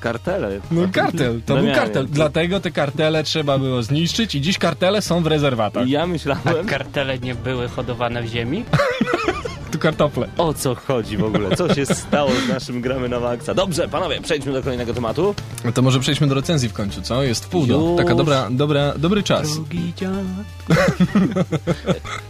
[0.00, 0.60] Kartele.
[0.70, 2.06] no kartel, to był Damianie, kartel.
[2.06, 5.88] to- Dlatego te kartele trzeba było zniszczyć i dziś kartele są w rezerwatach.
[5.88, 8.64] Ja a myślałem, kartele nie były hodowane w ziemi?
[9.80, 10.28] Kartofle.
[10.38, 13.54] o co chodzi w ogóle, co się stało z naszym gramy na maksa.
[13.54, 15.34] Dobrze, panowie, przejdźmy do kolejnego tematu.
[15.64, 17.22] No to może przejdźmy do recenzji w końcu, co?
[17.22, 17.94] Jest w pół do.
[17.98, 19.48] Taka dobra, dobra, dobry czas.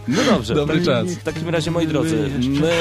[0.07, 0.55] No dobrze.
[0.55, 1.07] Dobry w, czas.
[1.07, 2.71] W takim razie, moi drodzy, my...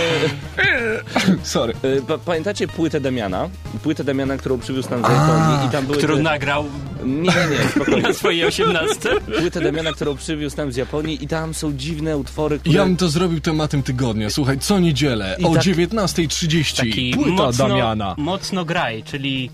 [1.43, 1.75] Sorry.
[1.85, 3.49] y, pa, pamiętacie płytę Damiana?
[3.83, 5.99] Płytę Damiana, którą przywiózł nam z Japonii i tam były...
[5.99, 6.23] Którą te...
[6.23, 6.65] nagrał
[7.05, 8.03] Nie, nie, nie, spokojnie.
[8.03, 9.09] na swojej osiemnastce?
[9.41, 12.77] Płytę Damiana, którą przywiózł nam z Japonii i tam są dziwne utwory, które...
[12.77, 14.31] Ja bym to zrobił tematem tygodnia.
[14.31, 18.15] Słuchaj, co niedzielę I o tak- 19.30 Taki płyta mocno, Damiana.
[18.19, 19.51] mocno graj, czyli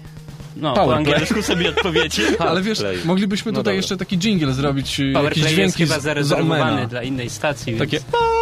[0.57, 1.15] no, po Powerplay.
[1.15, 2.23] angielsku sobie odpowiecie.
[2.49, 3.07] Ale wiesz, Powerplay.
[3.07, 3.77] moglibyśmy No tutaj dobra.
[3.77, 7.79] jeszcze taki jingle zrobić, e, jakieś Powerplay jest dźwięki chyba zarezerwowany dla innej stacji, więc...
[7.91, 8.01] Takie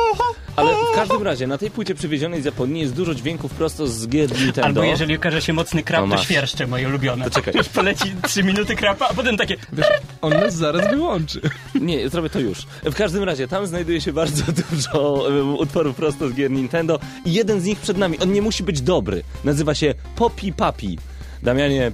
[0.57, 4.09] Ale w każdym razie, na tej płycie przywiezionej z Japonii jest dużo dźwięków prosto z
[4.09, 4.65] gier Nintendo.
[4.65, 7.25] Albo jeżeli okaże się mocny krab, No to świerszcze moje ulubione.
[7.25, 7.55] To czekaj.
[7.57, 9.57] Już poleci 3 minuty krapa, a potem takie...
[9.73, 9.87] Wiesz,
[10.23, 11.41] on nas zaraz wyłączy.
[11.81, 12.67] Nie, zrobię to już.
[12.85, 15.29] W każdym razie, tam znajduje się bardzo dużo
[15.59, 18.19] utworów prosto z gier Nintendo i jeden z nich przed nami.
[18.19, 19.23] On nie musi być dobry.
[19.45, 20.99] Nazywa się Poppy Papi.
[21.43, 21.93] Damianie,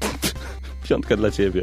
[0.88, 1.62] piątka dla ciebie.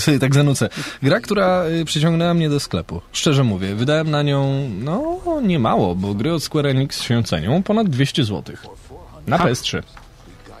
[0.00, 0.68] Że sobie tak zanucę.
[1.02, 3.00] Gra, która y, przyciągnęła mnie do sklepu.
[3.12, 7.62] Szczerze mówię, wydałem na nią, no, nie mało, bo gry od Square Enix się cenią
[7.62, 8.56] ponad 200 zł.
[9.26, 9.44] Na Ha.
[9.44, 9.82] PS3.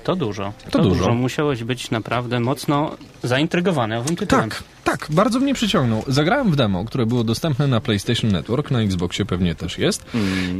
[0.04, 0.52] To dużo.
[0.70, 1.14] To dużo.
[1.14, 4.50] Musiałeś być naprawdę mocno zaintrygowany owym tytułem.
[4.50, 6.04] Tak, tak, bardzo mnie przyciągnął.
[6.06, 10.04] Zagrałem w demo, które było dostępne na PlayStation Network, na Xboxie pewnie też jest.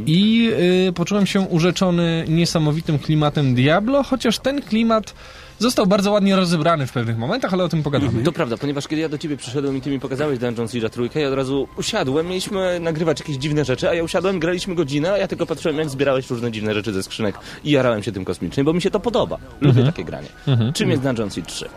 [0.07, 0.51] I
[0.89, 5.15] y, poczułem się urzeczony niesamowitym klimatem Diablo, chociaż ten klimat
[5.61, 8.23] został bardzo ładnie rozebrany w pewnych momentach, ale o tym pogadamy.
[8.23, 11.21] To prawda, ponieważ kiedy ja do ciebie przyszedłem i ty mi pokazałeś Dungeon Siege'a trójkę,
[11.21, 15.19] ja od razu usiadłem, mieliśmy nagrywać jakieś dziwne rzeczy, a ja usiadłem, graliśmy godzinę, a
[15.19, 18.65] ja tylko patrzyłem, jak zbierałeś różne dziwne rzeczy ze skrzynek i jarałem się tym kosmicznie,
[18.65, 19.37] bo mi się to podoba.
[19.61, 20.29] Lubię takie granie.
[20.75, 21.69] Czym jest Dungeon Siege 3?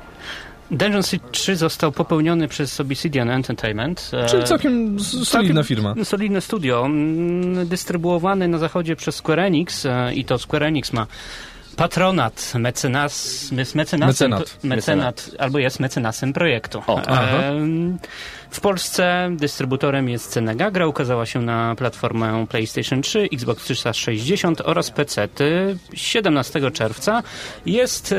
[0.72, 4.12] Dungeon Siege 3 został popełniony przez Obsidian Entertainment.
[4.14, 5.96] e, Czyli całkiem s- solidna firma.
[6.04, 6.90] Solidne studio,
[7.66, 11.08] dystrybuowany na zachodzie przez Square Enix e, i to Square Enix ma
[11.76, 14.58] patronat, mecenas, jest mecenasem, Mecenat.
[14.64, 16.84] mecenat, albo jest mecenasem projektu.
[16.88, 17.42] O, aha.
[18.54, 20.72] W Polsce dystrybutorem jest Cenega.
[20.72, 25.28] Gra ukazała się na platformę PlayStation 3, Xbox 360 oraz PC.
[25.94, 27.24] 17 czerwca
[27.66, 28.18] jest e,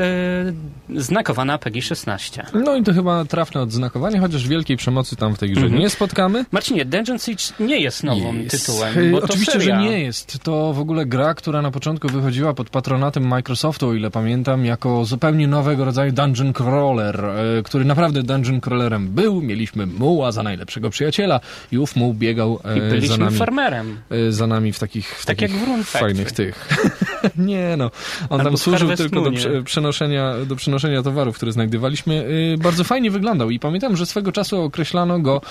[1.01, 2.45] znakowana PEGI 16.
[2.53, 5.81] No i to chyba trafne odznakowanie, chociaż wielkiej przemocy tam w tej grze Mhm.
[5.81, 6.45] nie spotkamy.
[6.51, 8.65] Marcinie, Dungeon Siege nie jest nowym Jest.
[8.65, 9.75] tytułem, bo to Oczywiście, seria.
[9.75, 10.39] że nie jest.
[10.39, 15.05] To w ogóle gra, która na początku wychodziła pod patronatem Microsoftu, o ile pamiętam, jako
[15.05, 19.41] zupełnie nowego rodzaju dungeon crawler, e, który naprawdę dungeon crawlerem był.
[19.41, 21.39] Mieliśmy muła za najlepszego przyjaciela
[21.71, 23.37] i ów muł biegał e, I za byliśmy nami.
[23.37, 23.97] farmerem.
[24.09, 26.69] e, Za nami w takich, w Tak takich fajnych tych.
[27.37, 27.91] nie no,
[28.29, 32.25] on Albo tam służył tylko do prze, przenoszenia, do przenoszenia towarów, które znajdowaliśmy.
[32.53, 35.41] Y, Bardzo fajnie wyglądał i pamiętam, że swego czasu określano go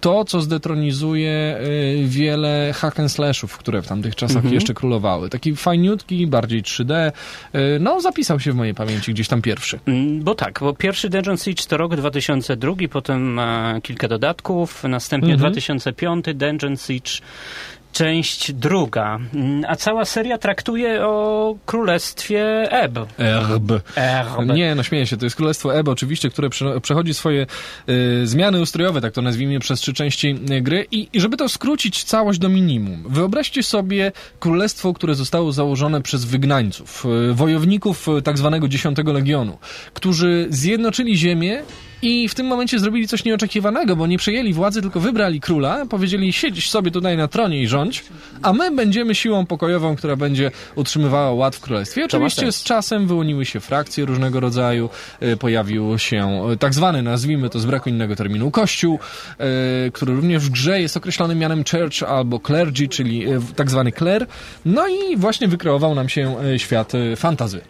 [0.00, 4.54] to, co zdetronizuje y, wiele hack and slashów, które w tamtych czasach Mhm.
[4.54, 5.28] jeszcze królowały.
[5.30, 7.12] Taki fajniutki, bardziej 3D.
[7.54, 9.78] y, No, zapisał się w mojej pamięci gdzieś tam pierwszy.
[9.86, 15.32] Mm, Bo tak, bo pierwszy Dungeon Siege to rok 2002, potem e, kilka dodatków, następnie
[15.34, 15.52] Mhm.
[15.52, 17.10] 2005 Dungeon Siege
[17.92, 19.18] część druga.
[19.34, 22.98] Mm, A cała seria traktuje o królestwie Eb.
[23.18, 23.72] Erb.
[23.96, 24.46] Erb.
[24.54, 27.46] Nie, no śmieję się, to jest Królestwo Ebe oczywiście, które prze, przechodzi swoje
[27.88, 31.48] y, zmiany ustrojowe, tak to nazwijmy, przez trzy części y, gry I, i żeby to
[31.48, 38.22] skrócić całość do minimum, wyobraźcie sobie królestwo, które zostało założone przez wygnańców, y, wojowników y,
[38.22, 39.58] tak zwanego dziesiątego Legionu,
[39.94, 41.62] którzy zjednoczyli ziemię
[42.02, 46.32] i w tym momencie zrobili coś nieoczekiwanego, bo nie przejęli władzy, tylko wybrali króla, powiedzieli
[46.32, 48.04] siedź sobie tutaj na tronie i rządź,
[48.42, 52.04] a my będziemy siłą pokojową, która będzie utrzymywała ład w królestwie.
[52.04, 54.88] Oczywiście z czasem wyłoniły się frakcje różnego rodzaju,
[55.22, 58.98] y, pojawił się y, tak zwany, nazwijmy to z braku innego terminu, kościół,
[59.86, 63.24] y, który również w grze jest określony mianem church albo clergy, czyli
[63.56, 64.26] tak zwany kler.
[64.64, 67.60] No i właśnie wykreował nam się świat fantazy.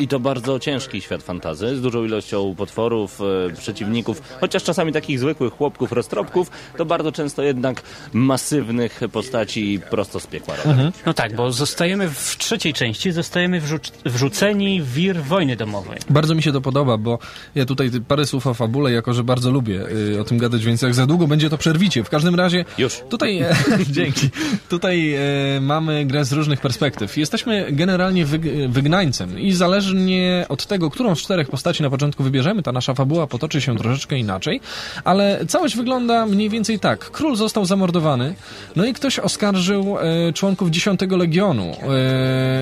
[0.00, 3.20] I to bardzo ciężki świat fantazy, z dużą ilością potworów,
[3.50, 7.82] e, przeciwników, chociaż czasami takich zwykłych chłopków, roztropków, to bardzo często jednak
[8.12, 10.54] masywnych postaci prosto z piekła.
[10.56, 10.92] robią.
[11.06, 15.98] No tak, bo zostajemy w trzeciej części, zostajemy wrzuc- wrzuceni w wir wojny domowej.
[16.10, 17.18] Bardzo mi się to podoba, bo
[17.54, 19.80] ja tutaj parę słów o fabule, jako że bardzo lubię
[20.14, 22.04] y, o tym gadać, więc jak za długo będzie to przerwicie.
[22.04, 23.02] W każdym razie Już.
[23.08, 23.56] tutaj, e,
[23.90, 24.28] dzięki,
[24.68, 25.20] tutaj e,
[25.60, 27.16] mamy grę z różnych perspektyw.
[27.16, 29.52] Jesteśmy generalnie wyg, wygnańcem i
[29.90, 33.76] zależnie od tego, którą z czterech postaci na początku wybierzemy, ta nasza fabuła potoczy się
[33.78, 34.60] troszeczkę inaczej,
[35.04, 37.10] ale całość wygląda mniej więcej tak.
[37.10, 38.34] Król został zamordowany,
[38.76, 41.72] no i ktoś oskarżył e, członków dziesiątego Legionu.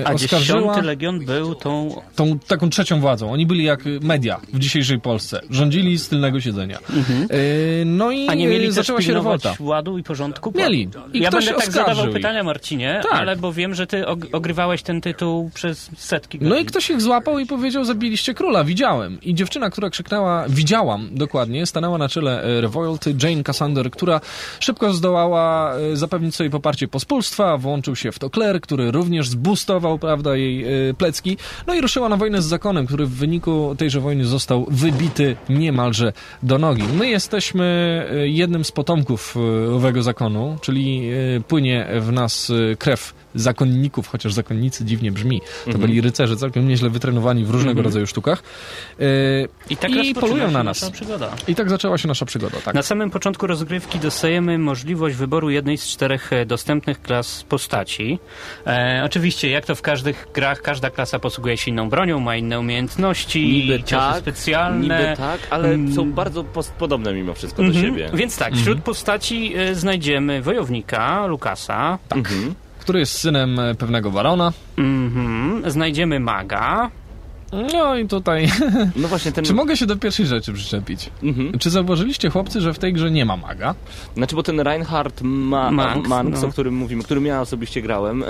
[0.01, 2.01] E, A oskarżyła dziesiąty legion był tą...
[2.15, 3.31] tą taką trzecią władzą.
[3.31, 5.41] Oni byli jak media w dzisiejszej Polsce.
[5.49, 6.77] Rządzili z tylnego siedzenia.
[6.77, 8.29] E, no i Mhm.
[8.29, 9.53] A nie mieli zaczęła się rewolta.
[9.59, 10.51] ładu i porządku?
[10.55, 10.89] Mieli.
[11.13, 13.13] I ja będę tak oskarżył zadawał pytania, Marcinie, Tak.
[13.13, 16.49] ale bo wiem, że ty og- ogrywałeś ten tytuł przez setki godzin.
[16.49, 19.21] No i ktoś ich złapał i powiedział, zabiliście króla, widziałem.
[19.21, 24.21] I dziewczyna, która krzyknęła, widziałam dokładnie, stanęła na czele e, rewolty, Jane Cassander, która
[24.59, 29.99] szybko zdołała e, zapewnić sobie poparcie pospólstwa, włączył się w to Claire, który również zbustował,
[29.99, 31.37] prawda, jej e, plecki,
[31.67, 36.13] no i ruszyła na wojnę z zakonem, który w wyniku tejże wojny został wybity niemalże
[36.43, 36.83] do nogi.
[36.93, 37.65] My jesteśmy
[38.23, 39.35] jednym z potomków
[39.75, 41.09] owego zakonu, czyli
[41.47, 45.41] płynie w nas krew zakonników, chociaż zakonnicy dziwnie brzmi.
[45.41, 45.81] To Mhm.
[45.81, 48.43] byli rycerze całkiem nieźle wytrenowani w różnego rodzaju sztukach.
[48.99, 49.03] E,
[49.69, 50.91] I tak I polują na nasza nas.
[50.95, 51.29] przygoda.
[51.47, 52.75] I tak zaczęła się nasza przygoda, tak.
[52.75, 58.19] Na samym początku rozgrywki dostajemy możliwość wyboru jednej z czterech e, dostępnych klas postaci.
[58.67, 62.59] E, oczywiście, jak to w każdych grach, każda klasa posługuje się inną bronią, ma inne
[62.59, 64.81] umiejętności, Niby tak, specjalne.
[64.81, 65.93] niby tak, ale Mm.
[65.93, 66.43] są bardzo
[66.79, 67.85] podobne mimo wszystko do Mhm.
[67.85, 68.09] siebie.
[68.13, 72.55] Więc tak, wśród postaci e, znajdziemy wojownika, Lukasa, Mhm.
[72.85, 74.53] Który jest synem e, pewnego barona.
[74.77, 75.71] mhm.
[75.71, 76.91] znajdziemy maga,
[77.73, 78.47] No i tutaj...
[79.01, 79.45] No właśnie ten...
[79.45, 81.09] Czy mogę się do pierwszej rzeczy przyczepić?
[81.23, 81.59] Mhm.
[81.59, 83.75] Czy zauważyliście, chłopcy, że w tej grze nie ma maga?
[84.17, 86.47] Znaczy, bo ten Reinhard Ma Manx, Manx, no.
[86.47, 88.23] o którym mówimy, którym ja osobiście grałem,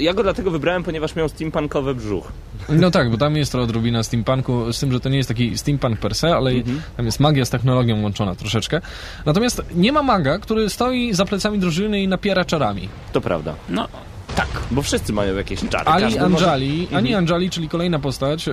[0.00, 2.32] ja go dlatego wybrałem, ponieważ miał steampunkowy brzuch.
[2.68, 5.58] No tak, bo tam jest to odrobina steampunku, z tym, że to nie jest taki
[5.58, 6.52] steampunk per se, ale
[6.96, 8.80] tam jest magia z technologią łączona troszeczkę.
[9.26, 12.88] Natomiast nie ma maga, który stoi za plecami drużyny i napiera czarami.
[13.12, 13.54] To prawda.
[13.68, 13.88] no
[14.36, 14.46] tak.
[14.70, 15.84] Bo wszyscy mają jakieś czary.
[15.90, 18.52] Ali Każdy może- Anjali, Ani Anjali, czyli kolejna postać, e,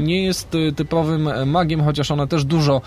[0.00, 2.80] nie jest e, typowym e, magiem, chociaż ona też dużo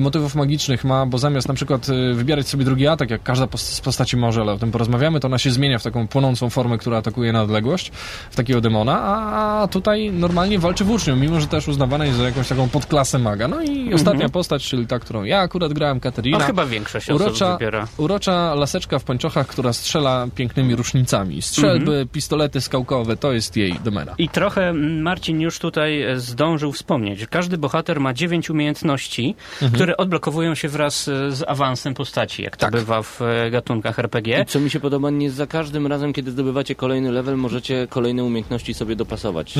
[0.00, 4.16] motywów magicznych ma, bo zamiast na przykład wybierać sobie drugi atak, jak każda z postaci
[4.16, 7.32] może, ale o tym porozmawiamy, to ona się zmienia w taką płonącą formę, która atakuje
[7.32, 7.92] na odległość,
[8.30, 12.48] w takiego demona, a, tutaj normalnie walczy włócznią, mimo że też uznawana jest za jakąś
[12.48, 13.48] taką podklasę maga.
[13.48, 16.38] No i ostatnia postać, czyli ta, którą ja akurat grałem, Katerina.
[16.38, 17.88] No chyba większość osób Urocza, wybiera.
[17.96, 21.42] urocza laseczka w pończochach, która strzela pięknymi rusznicami.
[21.42, 21.87] Strzelby, Mhm.
[22.12, 24.14] Pistolety skałkowe, to jest jej domena.
[24.18, 27.26] I trochę mm, Marcin już tutaj e, zdążył wspomnieć.
[27.26, 29.34] Każdy bohater ma dziewięć umiejętności,
[29.74, 32.72] które odblokowują się wraz e, z awansem postaci, jak to Tak.
[32.72, 34.42] bywa w e, gatunkach RPG.
[34.42, 38.24] I co mi się podoba, nie za każdym razem, kiedy zdobywacie kolejny level, możecie kolejne
[38.24, 39.54] umiejętności sobie dopasować.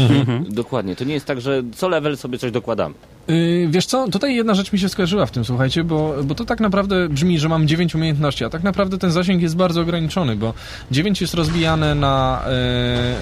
[0.49, 0.97] Dokładnie.
[0.97, 2.95] To nie jest tak, że co level sobie coś dokładamy.
[3.29, 6.45] Yy, wiesz co, tutaj jedna rzecz mi się skojarzyła w tym, słuchajcie, bo, bo to
[6.45, 10.37] tak naprawdę brzmi, że mam 9 umiejętności, a tak naprawdę ten zasięg jest bardzo ograniczony,
[10.37, 10.55] bo
[10.91, 12.18] 9 jest rozbijane na...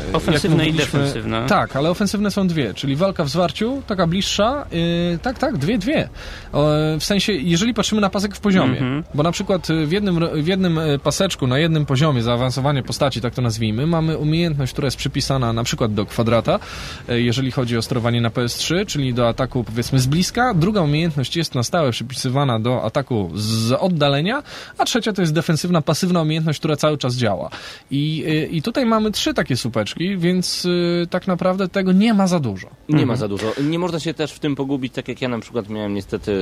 [0.09, 1.47] Yy, Ofensywne jak i defensywne.
[1.49, 5.79] Tak, ale ofensywne są dwie, czyli walka w zwarciu, taka bliższa, yy, tak, tak, dwie,
[5.79, 6.09] dwie.
[7.01, 9.05] W sensie, jeżeli patrzymy na pasek w poziomie, Mhm.
[9.15, 13.21] bo na przykład y, w jednym, w jednym y, paseczku, na jednym poziomie zaawansowania postaci,
[13.21, 16.59] tak to nazwijmy, mamy umiejętność, która jest przypisana na przykład do kwadrata,
[17.11, 20.55] y, jeżeli chodzi o sterowanie na PS3, czyli do ataku powiedzmy z bliska.
[20.55, 24.43] Druga umiejętność jest na stałe przypisywana do ataku z oddalenia,
[24.79, 27.51] a trzecia to jest defensywna, pasywna umiejętność, która cały czas działa.
[27.91, 32.27] I, y, i tutaj mamy trzy takie supeczki, więc y, tak naprawdę tego nie ma
[32.27, 32.69] za dużo.
[32.89, 33.53] Nie ma za dużo.
[33.63, 36.33] Nie można się też w tym pogubić, tak jak ja na przykład miałem niestety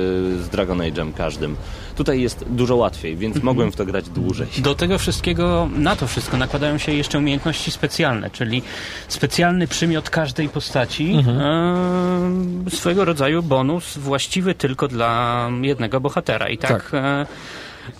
[0.43, 1.55] z Dragon Age'em każdym.
[1.95, 4.47] Tutaj jest dużo łatwiej, więc mogłem w to grać dłużej.
[4.57, 8.61] Do tego wszystkiego, na to wszystko nakładają się jeszcze umiejętności specjalne, czyli
[9.07, 16.49] specjalny przymiot każdej postaci, e, swojego rodzaju bonus właściwy tylko dla jednego bohatera.
[16.49, 16.93] I tak, Tak.
[16.93, 17.25] E,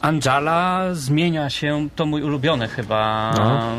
[0.01, 3.71] Anjala zmienia się, to mój ulubiony chyba No.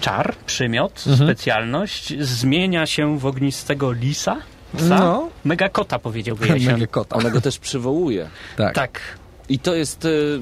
[0.00, 4.36] czar, przymiot, specjalność, zmienia się w ognistego lisa.
[4.76, 4.98] Psa?
[4.98, 5.28] No.
[5.44, 6.72] Mega kota powiedziałby Jasian.
[6.80, 7.16] Mega kota.
[7.16, 8.28] Ona go też przywołuje.
[8.56, 8.74] Tak.
[8.74, 9.00] Tak.
[9.48, 10.40] I to jest y,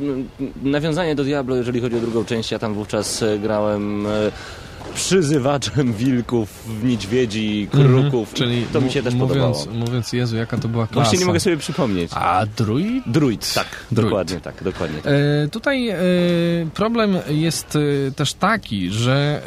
[0.62, 2.50] nawiązanie do Diablo, jeżeli chodzi o drugą część.
[2.50, 4.32] Ja tam wówczas y, grałem y,
[4.98, 8.34] przyzywaczem wilków, niedźwiedzi, kruków.
[8.34, 9.86] Czyli to mi się też mówiąc, podobało.
[9.86, 11.00] mówiąc, Jezu, jaka to była klasa.
[11.02, 12.10] Właśnie nie mogę sobie przypomnieć.
[12.14, 13.04] A druid?
[13.06, 13.66] Druid, tak.
[13.92, 14.08] Druid.
[14.10, 15.12] Dokładnie tak, dokładnie tak.
[15.12, 15.96] E, tutaj e,
[16.74, 19.42] problem jest e, też taki, że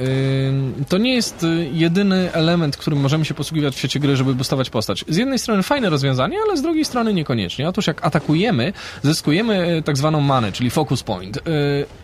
[0.81, 4.35] e, to nie jest e, jedyny element, którym możemy się posługiwać w świecie gry, żeby
[4.35, 5.05] boostować postać.
[5.07, 7.69] Z jednej strony fajne rozwiązanie, ale z drugiej strony niekoniecznie.
[7.69, 8.73] Otóż jak atakujemy,
[9.03, 11.39] zyskujemy e, tak zwaną manę, czyli focus point.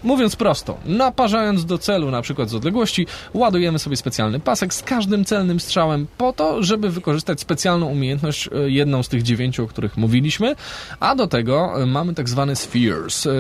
[0.04, 5.25] Mówiąc prosto, naparzając do celu, na przykład z odległości, ładujemy sobie specjalny pasek z każdym
[5.25, 9.97] celnym strzałem po to, żeby wykorzystać specjalną umiejętność, e, jedną z tych dziewięciu, o których
[9.97, 10.55] mówiliśmy,
[10.99, 13.31] a do tego e, mamy tak zwane spheres, e,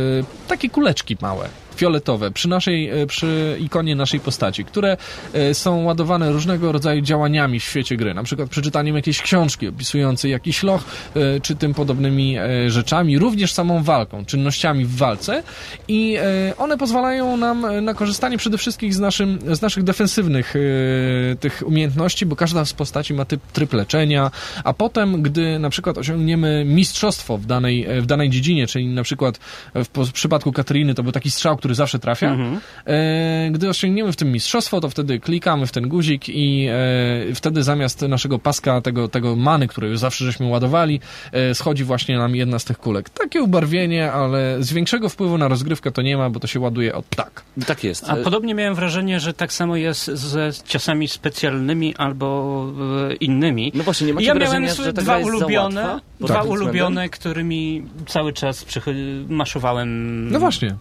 [0.47, 1.49] takie kuleczki małe.
[1.77, 4.97] Fioletowe przy naszej, e, przy ikonie naszej postaci, które
[5.33, 10.31] e, są ładowane różnego rodzaju działaniami w świecie gry, na przykład przeczytaniem jakiejś książki opisującej
[10.31, 10.83] jakiś loch,
[11.15, 12.35] e, czy tym podobnymi
[12.67, 15.43] rzeczami, również samą walką, czynnościami w walce.
[15.87, 16.17] I
[16.57, 20.53] one pozwalają nam na korzystanie przede wszystkim z, naszym, z naszych defensywnych
[21.39, 24.31] tych umiejętności, bo każda z postaci ma typ, tryb leczenia,
[24.63, 29.37] a potem, gdy na przykład osiągniemy mistrzostwo w danej, w danej dziedzinie, czyli na przykład
[29.75, 32.37] w, w przypadku Katariny to był taki strzał, który zawsze trafia,
[32.85, 37.63] e, gdy osiągniemy w tym mistrzostwo, to wtedy klikamy w ten guzik i e, wtedy
[37.63, 40.99] zamiast naszego paska, tego, tego many, który już zawsze żeśmy ładowali,
[41.31, 43.09] e, schodzi właśnie nam jedna z tych kulek.
[43.09, 46.95] Takie ubarwienie, ale z większego wpływu na rozgrywkę to nie ma, bo to się ładuje
[46.95, 47.43] od tak.
[47.65, 48.09] Tak jest.
[48.09, 52.27] A podobnie miałem wrażenie, że tak samo jest ze ciosami specjalnymi albo
[53.19, 53.71] innymi.
[53.75, 57.83] No właśnie, nie macie ja wrażenia, miałem że ta dwa ulubione, dwa tym ulubione, którymi
[58.07, 58.65] cały czas
[59.29, 60.31] maszowałem.
[60.31, 60.75] No właśnie.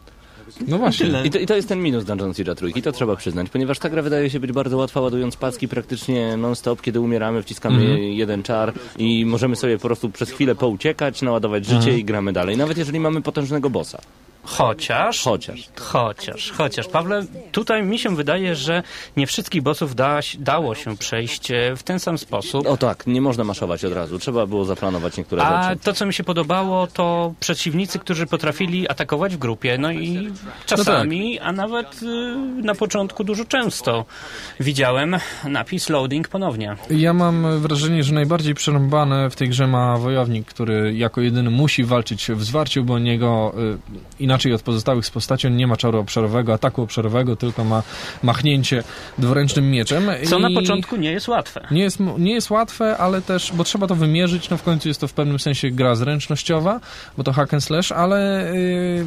[0.69, 1.11] No właśnie.
[1.25, 3.89] I to, I to jest ten minus Dungeon Siege'a trójki, to trzeba przyznać, ponieważ ta
[3.91, 7.99] gra wydaje się być bardzo łatwa, ładując paski praktycznie non-stop, kiedy umieramy, wciskamy Mhm.
[8.03, 11.99] jeden czar i możemy sobie po prostu przez chwilę pouciekać, naładować życie Mhm.
[11.99, 13.99] i gramy dalej, nawet jeżeli mamy potężnego bossa.
[14.47, 15.69] Chociaż, Chociaż.
[15.81, 18.83] chociaż, chociaż, Pawle, tutaj mi się wydaje, że
[19.17, 22.67] nie wszystkich bossów da, dało się przejść e, w ten sam sposób.
[22.67, 25.81] O tak, nie można maszować od razu, trzeba było zaplanować niektóre A rzeczy.
[25.85, 29.79] to, co mi się podobało, to przeciwnicy, którzy potrafili atakować w grupie.
[29.79, 30.29] No i
[30.67, 32.07] czasami, a nawet y,
[32.63, 34.05] na początku dużo często
[34.61, 36.77] widziałem napis loading ponownie.
[36.91, 41.85] Ja mam wrażenie, że najbardziej przerąbane w tej grze ma wojownik, który jako jedyny musi
[41.85, 43.53] walczyć w zwarciu, bo niego
[44.19, 47.83] y, inaczej od pozostałych z postaci on nie ma czaru obszarowego, ataku obszarowego, tylko ma
[48.23, 48.83] machnięcie
[49.19, 50.11] dwuręcznym mieczem.
[50.25, 51.67] Co na początku nie jest łatwe.
[51.71, 55.01] Nie jest, nie jest łatwe, ale też, bo trzeba to wymierzyć, no w końcu jest
[55.01, 56.81] to w pewnym sensie gra zręcznościowa,
[57.17, 59.07] bo to hack and slash, ale y,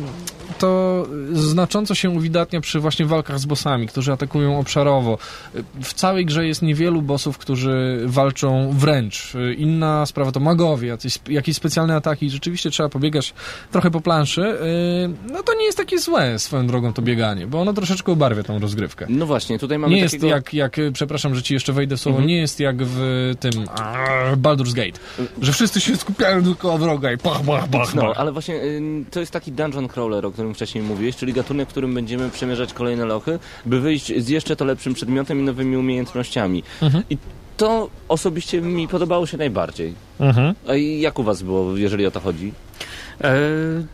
[0.59, 5.17] to znacząco się uwidatnia przy właśnie walkach z bossami, którzy atakują obszarowo.
[5.55, 9.35] Y, W całej grze jest niewielu bossów, którzy walczą wręcz.
[9.35, 10.97] Y, Inna sprawa to magowie,
[11.29, 12.29] jakieś specjalne ataki.
[12.29, 13.33] Rzeczywiście trzeba pobiegać
[13.71, 14.57] trochę po planszy.
[15.31, 18.59] No to nie jest takie złe swoją drogą to bieganie, bo ono troszeczkę ubarwia tą
[18.59, 19.05] rozgrywkę.
[19.09, 20.27] No właśnie, tutaj mamy Nie jest takiego...
[20.27, 23.51] jak, jak, y, przepraszam, że ci jeszcze wejdę w słowo, nie jest jak w tym
[23.75, 24.99] a, Baldur's Gate,
[25.41, 29.19] że wszyscy się skupiają tylko wroga i pach, pach, pach, No, ale właśnie y, to
[29.19, 33.05] jest taki dungeon crawler, o którym wcześniej mówiłeś, czyli gatunek, w którym będziemy przemierzać kolejne
[33.05, 36.63] lochy, by wyjść z jeszcze to lepszym przedmiotem i nowymi umiejętnościami.
[36.81, 37.03] Mhm.
[37.09, 37.17] I
[37.57, 39.93] to osobiście mi podobało się najbardziej.
[40.19, 40.55] Mhm.
[40.67, 42.53] A i jak u was było, jeżeli o to chodzi?
[43.23, 43.33] E,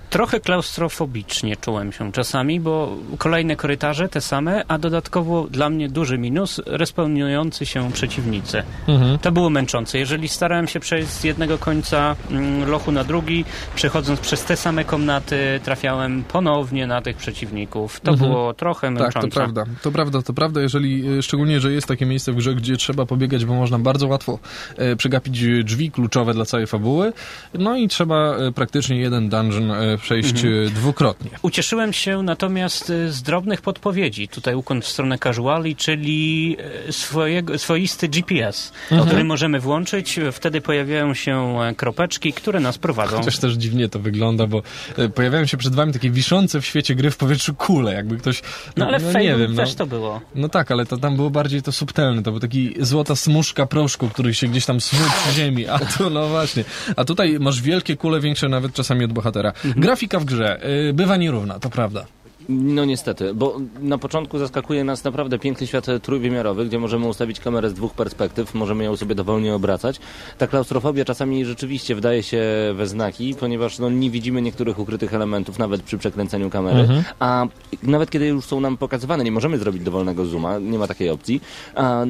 [0.10, 6.18] trochę klaustrofobicznie czułem się czasami, bo kolejne korytarze te same, a dodatkowo dla mnie duży
[6.18, 8.64] minus respawnujący się przeciwnicy.
[8.88, 9.20] Mhm.
[9.20, 9.98] To było męczące.
[9.98, 13.46] Jeżeli starałem się przejść z jednego końca mm, lochu na drugi,
[13.76, 18.00] przechodząc przez te same komnaty, trafiałem ponownie na tych przeciwników.
[18.00, 18.32] To Mhm.
[18.32, 19.20] było trochę męczące.
[19.20, 19.66] Tak, to prawda.
[19.82, 23.06] To prawda, to prawda, jeżeli y, szczególnie, że jest takie miejsce w grze, gdzie trzeba
[23.06, 24.40] pobiegać, bo można bardzo łatwo
[24.78, 27.14] e, przegapić e, drzwi kluczowe dla całej fabuły.
[27.54, 30.68] No i trzeba e, praktycznie jeden dungeon e, przejść Mhm.
[30.68, 31.32] e, dwukrotnie.
[31.42, 34.28] Ucieszyłem się natomiast y, z drobnych podpowiedzi.
[34.28, 36.58] Tutaj ukłon w stronę casuali, czyli
[36.92, 38.72] swojego, swoisty GPS,
[39.08, 40.20] który możemy włączyć.
[40.32, 43.18] Wtedy pojawiają się e, kropeczki, które nas prowadzą.
[43.18, 44.62] Chociaż też dziwnie to wygląda, bo
[44.98, 48.42] e, pojawiają się przed wami takie wiszące w świecie gry w powietrzu kule, jakby ktoś...
[48.78, 49.64] No ale w nie Fable wiem, no.
[49.64, 50.22] też to było.
[50.36, 54.10] No tak, ale to tam było bardziej to subtelne, to był taki złota smuszka proszku,
[54.10, 56.64] który się gdzieś tam snuł przy ziemi, a tu no właśnie,
[56.96, 59.54] a tutaj masz wielkie kule, większe nawet czasami od bohatera.
[59.76, 62.06] Grafika w grze y, bywa nierówna, to prawda.
[62.50, 67.70] No niestety, bo na początku zaskakuje nas naprawdę piękny świat trójwymiarowy, gdzie możemy ustawić kamerę
[67.70, 70.00] z dwóch perspektyw, możemy ją sobie dowolnie obracać.
[70.38, 72.44] Ta klaustrofobia czasami rzeczywiście wdaje się
[72.76, 76.88] we znaki, ponieważ no, nie widzimy niektórych ukrytych elementów, nawet przy przekręceniu kamery,
[77.20, 77.48] a
[77.84, 81.42] nawet kiedy już są nam pokazywane, nie możemy zrobić dowolnego zooma, nie ma takiej opcji,
[81.76, 82.06] a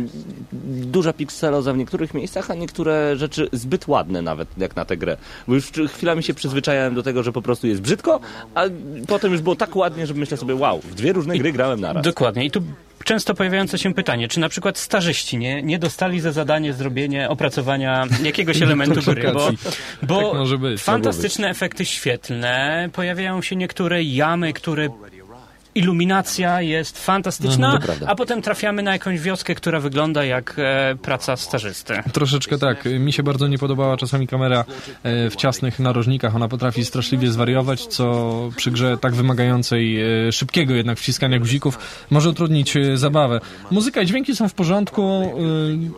[0.63, 5.17] duża pikseloza w niektórych miejscach, a niektóre rzeczy zbyt ładne nawet, jak na tę grę.
[5.47, 8.19] Bo już chwilami się przyzwyczajałem do tego, że po prostu jest brzydko,
[8.55, 8.63] a
[9.07, 12.03] potem już było tak ładnie, że myślę sobie, wow, w dwie różne gry grałem naraz.
[12.03, 12.45] Dokładnie.
[12.45, 12.61] I tu
[13.03, 18.05] często pojawiające się pytanie, czy na przykład starzyści nie, nie dostali za zadanie zrobienie opracowania
[18.23, 19.49] jakiegoś elementu gry, bo,
[20.01, 24.89] bo Tak fantastyczne efekty świetlne, pojawiają się niektóre jamy, które
[25.75, 28.07] iluminacja jest fantastyczna, Mhm, to prawda.
[28.09, 31.93] a potem trafiamy na jakąś wioskę, która wygląda jak e, praca stażysty.
[32.13, 32.85] Troszeczkę tak.
[32.99, 34.65] Mi się bardzo nie podobała czasami kamera
[35.03, 36.35] e, w ciasnych narożnikach.
[36.35, 42.29] Ona potrafi straszliwie zwariować, co przy grze tak wymagającej e, szybkiego jednak wciskania guzików może
[42.29, 43.39] utrudnić e, zabawę.
[43.71, 45.01] Muzyka i dźwięki są w porządku.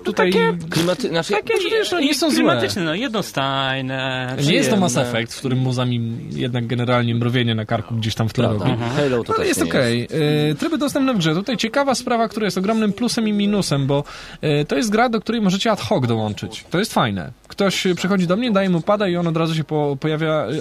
[0.02, 0.32] e, Tutaj
[0.70, 2.36] Klimaty, znaczy, Takie, wiesz, no, nie są złe.
[2.36, 4.36] klimatyczne, no, jednostajne.
[4.48, 4.98] nie jest to Mass.
[4.98, 8.72] Effect, w którym muzami jednak generalnie mrowienie na karku gdzieś tam w tle robi.
[8.96, 10.08] Halo to Ale też jest okej.
[10.52, 11.34] E, Tryby dostępne w grze.
[11.36, 14.04] Tutaj ciekawa sprawa, która jest ogromnym plusem i minusem, bo
[14.42, 16.66] e, to jest gra, do której możecie ad hoc dołączyć.
[16.70, 17.32] To jest fajne.
[17.48, 20.52] Ktoś przychodzi do mnie, daje mu pada i on od razu się po, pojawia, e,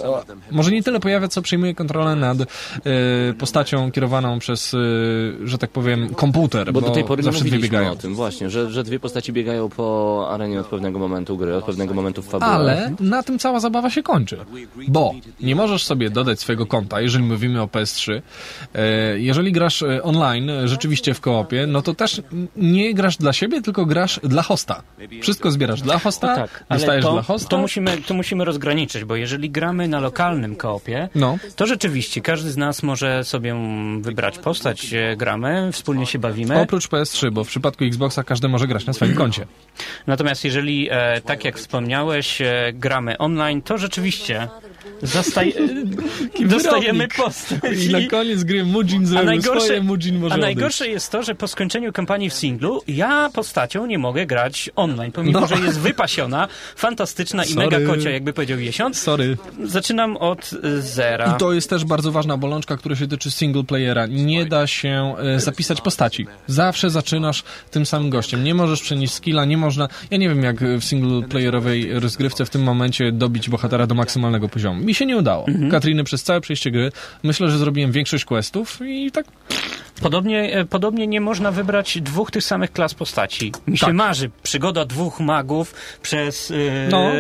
[0.51, 2.39] może nie tyle pojawia, co przejmuje kontrolę nad
[3.39, 4.77] postacią kierowaną przez,
[5.45, 7.93] że tak powiem, komputer, Bo do tej pory zawsze dwie biegają.
[7.93, 11.65] o tym właśnie, że, że dwie postaci biegają po arenie od pewnego momentu gry, od
[11.65, 12.51] pewnego momentu w fabule.
[12.51, 14.39] Ale na tym cała zabawa się kończy.
[14.89, 18.23] Bo nie możesz sobie dodać swojego konta, jeżeli mówimy o PS3.
[19.17, 22.23] Jeżeli grasz e, online, e, rzeczywiście w koopie, no to też
[22.57, 24.83] nie grasz dla siebie, tylko grasz dla hosta.
[25.23, 27.49] Wszystko zbierasz dla hosta, Tak, ale dostajesz to, dla hosta.
[27.49, 31.39] to, musimy, to musimy rozgraniczyć, bo jeżeli gramy na lokalnym koopie, No.
[31.57, 33.55] to rzeczywiście każdy z nas może sobie
[34.01, 36.61] wybrać postać, gramy, wspólnie się bawimy.
[36.61, 39.47] Oprócz PS3, bo w przypadku Xboxa każdy może grać na swoim koncie.
[40.07, 42.43] Natomiast jeżeli, e, tak jak wspomniałeś,
[42.75, 44.49] gramy online, to rzeczywiście
[45.03, 45.55] Zastaj...
[46.47, 47.85] dostajemy postać.
[47.89, 50.57] I na koniec gry Mujin zrobił swoje, Mujin może a odejść.
[50.57, 55.13] najgorsze jest to, że po skończeniu kampanii w singlu ja postacią nie mogę grać online,
[55.13, 55.47] pomimo, No.
[55.47, 57.67] że jest wypasiona, fantastyczna i Sorry.
[57.71, 58.99] mega kocia, jakby powiedział Jesiąc.
[58.99, 59.37] Sorry.
[59.65, 61.35] Zaczynam od y, zera.
[61.37, 64.07] I to jest też bardzo ważna bolączka, która się tyczy single playera.
[64.07, 66.27] Nie da się e, zapisać postaci.
[66.47, 68.45] Zawsze zaczynasz tym samym gościem.
[68.45, 69.89] Nie możesz przenieść skilla, nie można...
[70.11, 74.49] Ja nie wiem, jak w single playerowej rozgrywce w tym momencie dobić bohatera do maksymalnego
[74.49, 74.76] poziomu.
[74.85, 75.47] Mi się nie udało.
[75.71, 79.27] Katriny przez całe przejście gry myślę, że zrobiłem większość questów i tak
[80.03, 83.53] Podobnie, e, podobnie nie można wybrać dwóch tych samych klas postaci.
[83.67, 83.95] Mi się Tak.
[83.95, 86.55] marzy przygoda dwóch magów przez e,
[86.91, 87.11] No.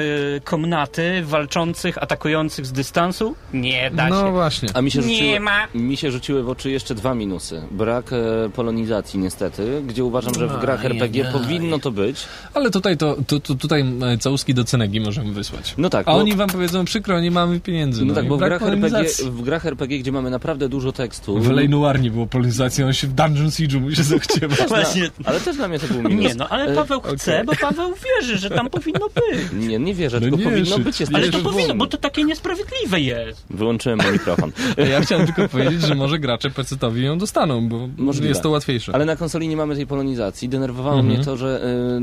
[0.44, 3.34] komnaty walczących, atakujących z dystansu.
[3.52, 4.30] Nie da No się.
[4.32, 4.68] właśnie.
[4.74, 5.68] A mi się, Nie rzuciły, ma.
[5.74, 7.62] mi się rzuciły w oczy jeszcze dwa minusy.
[7.70, 8.16] Brak e,
[8.54, 12.24] polonizacji niestety, gdzie uważam, że w grach RPG powinno to być.
[12.54, 15.74] Ale tutaj to, to, to tutaj e, całuski do Cenegi możemy wysłać.
[15.78, 18.04] No tak, A bo- oni wam powiedzą, przykro, nie mamy pieniędzy.
[18.04, 21.38] No tak, i bo w grach, RPG, w grach RPG, gdzie mamy naprawdę dużo tekstu...
[21.40, 24.56] W Lej Noir nie było polonizacji, on się w Dungeon Siege'u mu się zachciewa.
[24.68, 25.10] Właśnie.
[25.24, 26.24] Ale też dla mnie to był minus.
[26.24, 29.40] Nie, no ale E, Paweł chce, bo Paweł wierzy, że tam powinno być.
[29.68, 31.00] Nie, nie wierzę, No tylko nie, powinno być.
[31.00, 33.44] Jest Ale to powinno, bo to takie niesprawiedliwe jest.
[33.50, 34.52] Wyłączyłem mikrofon.
[34.92, 38.28] Ja chciałem tylko powiedzieć, że może gracze PC-towi ją dostaną, bo Możliwe.
[38.28, 38.94] jest to łatwiejsze.
[38.94, 40.48] Ale na konsoli nie mamy tej polonizacji.
[40.48, 41.14] Denerwowało Mhm.
[41.16, 42.00] mnie to, że y,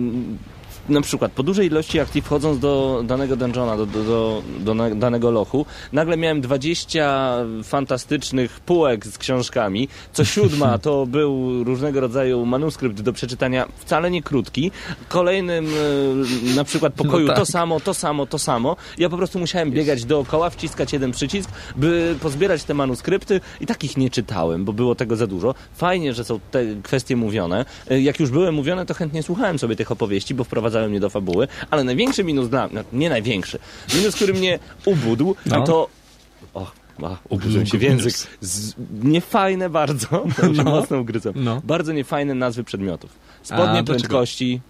[0.90, 5.32] na przykład po dużej ilości akcji wchodząc do danego dungeona, do, do, do, do danego
[5.32, 9.88] lochu, nagle miałem 20 fantastycznych półek z książkami.
[10.14, 14.72] Co siódma to był różnego rodzaju manuskrypt do przeczytania, wcale nie krótki.
[15.10, 15.66] Kolejnym
[16.52, 17.40] y, na przykład pokoju No tak.
[17.40, 18.76] to samo, to samo, to samo.
[18.98, 23.98] Ja po prostu musiałem biegać dookoła, wciskać jeden przycisk, by pozbierać te manuskrypty i takich
[23.98, 25.56] nie czytałem, bo było tego za dużo.
[25.76, 27.66] Fajnie, że są te kwestie mówione.
[27.92, 31.10] Y, Jak już były mówione, to chętnie słuchałem sobie tych opowieści, bo wprowadzały mnie do
[31.10, 33.60] fabuły, ale największy minus dla mnie, nie największy,
[33.96, 35.62] minus, który mnie ubudł, No.
[35.64, 35.88] to...
[36.54, 36.72] O,
[37.04, 38.14] a, uburzyłem się w język.
[38.42, 40.08] Z, niefajne bardzo,
[40.54, 40.64] No.
[40.64, 41.34] mocno ugryzłem.
[41.38, 41.62] No.
[41.64, 43.12] Bardzo niefajne nazwy przedmiotów.
[43.44, 44.62] Spodnie A, prędkości,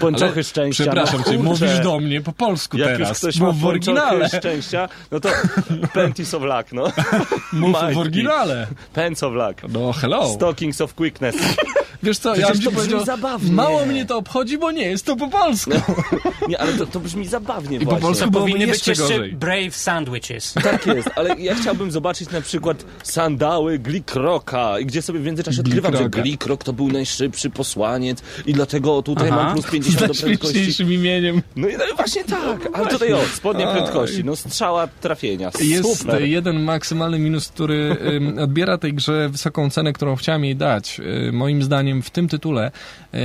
[0.00, 0.84] pończochy szczęścia.
[0.84, 3.08] Przepraszam no, cię, mówisz do mnie po polsku Jak teraz.
[3.08, 4.28] już ktoś Mów ma w oryginale.
[4.28, 5.28] szczęścia, no to
[5.94, 6.84] Panties of Luck, no.
[7.52, 8.66] Mów w oryginale.
[8.94, 9.62] Pants of Luck.
[9.74, 10.28] No hello.
[10.34, 11.36] Stockings of Quickness.
[12.08, 13.52] Wiesz co, ja Przecież bym ci to brzmi powiedział, zabawnie.
[13.52, 15.70] mało mnie to obchodzi, bo nie jest to po polsku.
[16.48, 18.00] Nie, ale to, to brzmi zabawnie po właśnie.
[18.02, 19.32] polsku To byłoby powinny być jeszcze gorzej.
[19.32, 20.52] Brave Sandwiches.
[20.54, 25.60] Tak jest, ale ja chciałbym zobaczyć na przykład sandały Glikroka, i gdzie sobie w międzyczasie
[25.60, 26.08] odkrywam, że.
[26.10, 29.36] Glikrok to był najszybszy posłaniec i dlatego tutaj Aha.
[29.36, 30.26] mam plus 50 Z do prędkości.
[30.56, 31.42] najśmieszniejszym imieniem.
[31.56, 33.74] No i no, właśnie tak, ale tutaj o, spodnie Oj.
[33.76, 36.22] prędkości, no strzała trafienia, Jest super.
[36.22, 37.96] jeden maksymalny minus, który
[38.40, 41.00] odbiera tej grze wysoką cenę, którą chciałem jej dać.
[41.28, 42.70] Y, moim zdaniem w tym tytule
[43.14, 43.18] y,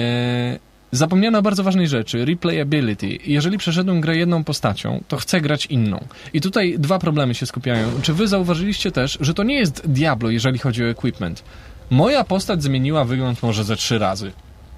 [0.92, 3.18] zapomniano o bardzo ważnej rzeczy, replayability.
[3.26, 6.06] Jeżeli przeszedłem grę jedną postacią, to chcę grać inną.
[6.34, 7.88] I tutaj dwa problemy się skupiają.
[8.02, 11.44] Czy wy zauważyliście też, że to nie jest Diablo, jeżeli chodzi o equipment?
[11.90, 14.32] Moja postać zmieniła wygląd może ze trzy razy.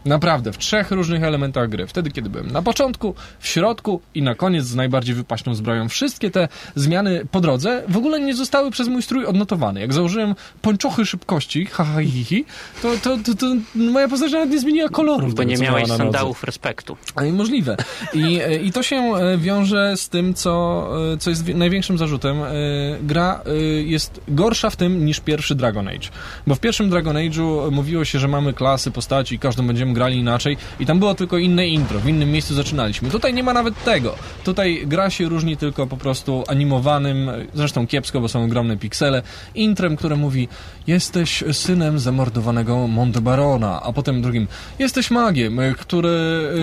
[0.06, 1.88] Naprawdę, w trzech różnych elementach gry.
[1.88, 5.90] Wtedy, kiedy byłem na początku, w środku i na koniec z najbardziej wypaśną zbroją.
[5.90, 9.82] Wszystkie te zmiany po drodze w ogóle nie zostały przez mój strój odnotowane.
[9.82, 12.46] Jak założyłem pończochy szybkości, ha, ha, hi, hi,
[12.82, 13.46] to, to, to, to
[13.76, 15.32] moja postać nawet nie zmieniła kolorów.
[15.34, 16.98] Bo tego, nie co miałeś sandałów respektu.
[17.16, 17.78] Ale możliwe.
[18.14, 22.38] I, I to się e, wiąże z tym, co, e, co jest wi- największym zarzutem.
[22.44, 22.52] E,
[23.02, 23.42] Gra
[23.86, 26.10] jest gorsza w tym niż pierwszy Dragon Age.
[26.48, 30.18] Bo w pierwszym Dragon Age'u mówiło się, że mamy klasy, postaci i każdą będziemy grali
[30.18, 33.10] inaczej i tam było tylko inne intro, w innym miejscu zaczynaliśmy.
[33.10, 34.16] Tutaj nie ma nawet tego.
[34.44, 39.22] Tutaj gra się różni tylko po prostu animowanym, zresztą kiepsko, bo są ogromne piksele,
[39.56, 40.48] intrem, które mówi
[40.88, 44.48] jesteś synem zamordowanego Montebarona, a potem drugim
[44.80, 46.10] jesteś magiem, który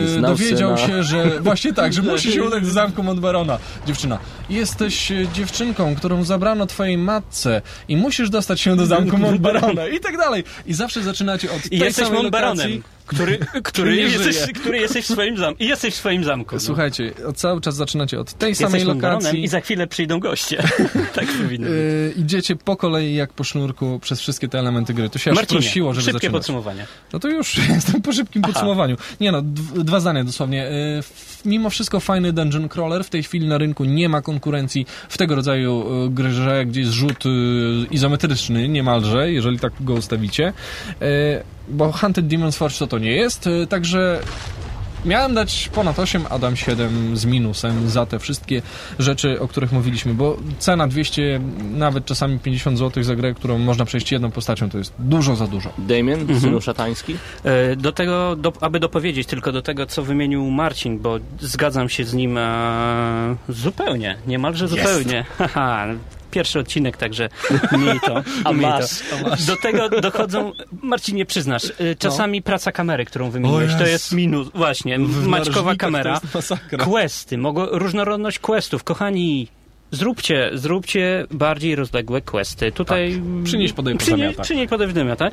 [0.05, 0.89] e, Znał dowiedział syna.
[0.89, 3.59] się, że właśnie tak, że musi się udać do zamku Montbarona.
[3.87, 4.19] Dziewczyna,
[4.51, 10.17] jesteś dziewczynką, którą zabrano twojej matce i musisz dostać się do zamku Montbarona i tak
[10.17, 10.45] dalej.
[10.67, 12.83] I zawsze zaczynacie od I tej jesteś samej Montbaronem, lokacji.
[13.13, 14.47] który, który, nie jesteś, żyje.
[14.53, 15.63] który jesteś w swoim zamku.
[15.63, 16.55] I jesteś w swoim zamku.
[16.55, 16.61] No.
[16.61, 19.45] Słuchajcie, od cały czas zaczynacie od tej Jesteś samej lokacji.
[19.45, 20.63] i za chwilę przyjdą goście.
[21.15, 21.77] tak powinno być.
[21.77, 25.11] Yy, idziecie po kolei jak po sznurku przez wszystkie te elementy gry.
[25.11, 26.33] To się aż Marcinie, prosiło, żeby szybkie zaczynać.
[26.33, 26.87] podsumowanie.
[27.13, 28.97] No to już jestem po szybkim podsumowaniu.
[29.21, 29.43] Nie no,
[29.75, 30.59] dwa zdania dosłownie.
[30.59, 33.05] Yy, f- mimo wszystko fajny dungeon crawler.
[33.05, 36.93] W tej chwili na rynku nie ma konkurencji w tego rodzaju yy, grze, gdzie jest
[36.93, 40.53] rzut yy, izometryczny niemalże, jeżeli tak go ustawicie.
[41.01, 41.07] Yy,
[41.69, 44.21] bo Hunted Demon's Forge to to nie jest, także
[45.05, 48.63] Miałem dać ponad 8, a dam 7 z minusem za te wszystkie
[48.99, 51.41] rzeczy, o których mówiliśmy, bo cena 200,
[51.75, 55.47] nawet czasami 50 zł za grę, którą można przejść jedną postacią, to jest dużo za
[55.47, 55.73] dużo.
[55.79, 57.17] Damien, synu szatański?
[57.45, 62.05] E, Do tego, do, aby dopowiedzieć tylko do tego, co wymienił Marcin, bo zgadzam się
[62.05, 65.25] z nim e, zupełnie, niemalże zupełnie.
[65.39, 65.87] Haha,
[66.33, 67.29] pierwszy odcinek, także
[67.85, 68.23] miej to.
[68.45, 69.47] A masz, to.
[69.47, 70.53] Do tego dochodzą,
[70.83, 76.21] Marcinie, przyznasz, e, czasami praca kamery, którą wymieniłeś, to jest minus, właśnie, W maćkowa kamera.
[76.85, 79.49] Questy, mogą, różnorodność questów, kochani.
[79.95, 82.73] Zróbcie, zróbcie bardziej rozległe questy.
[82.73, 83.45] Tutaj Tak.
[83.45, 84.45] Przynieś, podaj, Przynie, pozamiataj.
[84.45, 85.31] przynieś podaj w dymiotę.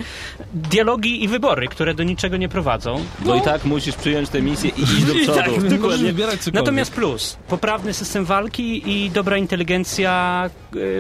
[0.54, 3.04] Dialogi i wybory, które do niczego nie prowadzą.
[3.20, 5.70] Bo i tak musisz przyjąć tę misję i iść do tak, przodu.
[5.70, 5.70] Dokładnie.
[5.70, 6.54] cokolwiek.
[6.54, 10.50] Natomiast plus, poprawny system walki i dobra inteligencja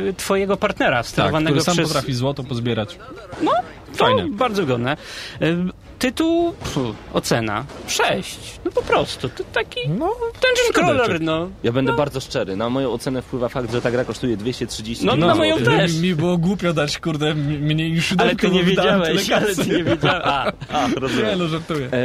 [0.10, 1.88] e, twojego partnera, tak, sterowanego który sam przez...
[1.88, 2.98] potrafi złoto pozbierać.
[3.98, 4.30] To Fajne.
[4.30, 4.98] bardzo godne.
[5.42, 5.56] E,
[6.00, 8.40] Tytuł, pfu, ocena, 6.
[8.66, 11.50] No po prostu, to taki No, dungeon crawler, no.
[11.64, 12.56] Ja będę bardzo szczery.
[12.56, 15.78] Na moją ocenę wpływa fakt, że ta gra kosztuje 230 No, na moją złotych.
[15.78, 15.94] też.
[15.96, 19.68] Mi, mi było głupio dać, kurde, mniej niż Ale ty nie wiedziałeś, ale ale ty
[19.70, 20.22] nie wiedziałeś.
[20.26, 21.40] A, A, Nie, rozumiem.
[21.40, 21.90] no żartuję.
[21.92, 22.00] E,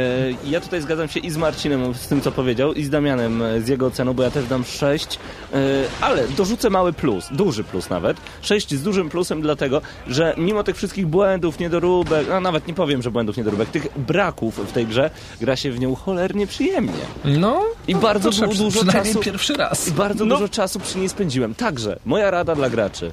[0.45, 3.61] ja tutaj zgadzam się i z Marcinem z tym, co powiedział, i z Damianem e,
[3.61, 5.19] z jego oceną, bo ja też dam 6,
[5.53, 5.57] e,
[6.01, 8.17] ale dorzucę mały plus, duży plus nawet.
[8.41, 13.01] 6 z dużym plusem dlatego, że mimo tych wszystkich błędów, niedoróbek, no nawet nie powiem,
[13.01, 15.09] że błędów, niedoróbek, tych braków w tej grze,
[15.41, 16.93] gra się w nią cholernie przyjemnie.
[17.25, 19.19] No, I bardzo proszę, du- dużo czasu...
[19.19, 19.87] pierwszy raz.
[19.87, 20.35] I bardzo No.
[20.35, 21.55] dużo czasu przy niej spędziłem.
[21.55, 23.11] Także, moja rada dla graczy.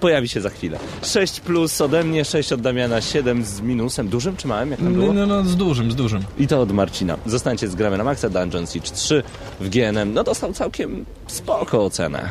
[0.00, 0.78] Pojawi się za chwilę.
[1.02, 4.08] 6 plus ode mnie, 6 od Damiana, 7 z minusem.
[4.08, 4.70] Dużym czy małym?
[4.70, 5.12] Jak tam No, było?
[5.12, 6.22] no, no, z dużym, z dużym.
[6.38, 7.16] I to od Marcina.
[7.26, 9.22] Zostańcie z gramy na Maxa Dungeon Siege 3
[9.60, 10.14] w GNM.
[10.14, 12.28] No dostał całkiem spoko ocenę.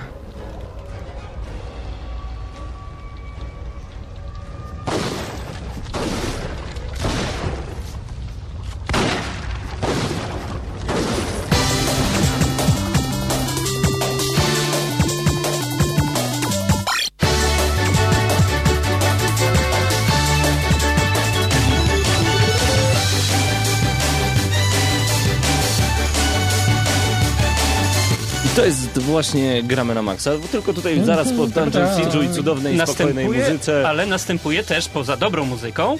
[28.56, 32.80] To jest właśnie gramy na Maxa, bo tylko tutaj zaraz po Dungeon Siege'u i cudownej,
[32.80, 33.90] spokojnej następuje, muzyce.
[33.90, 35.98] ale następuje też poza dobrą muzyką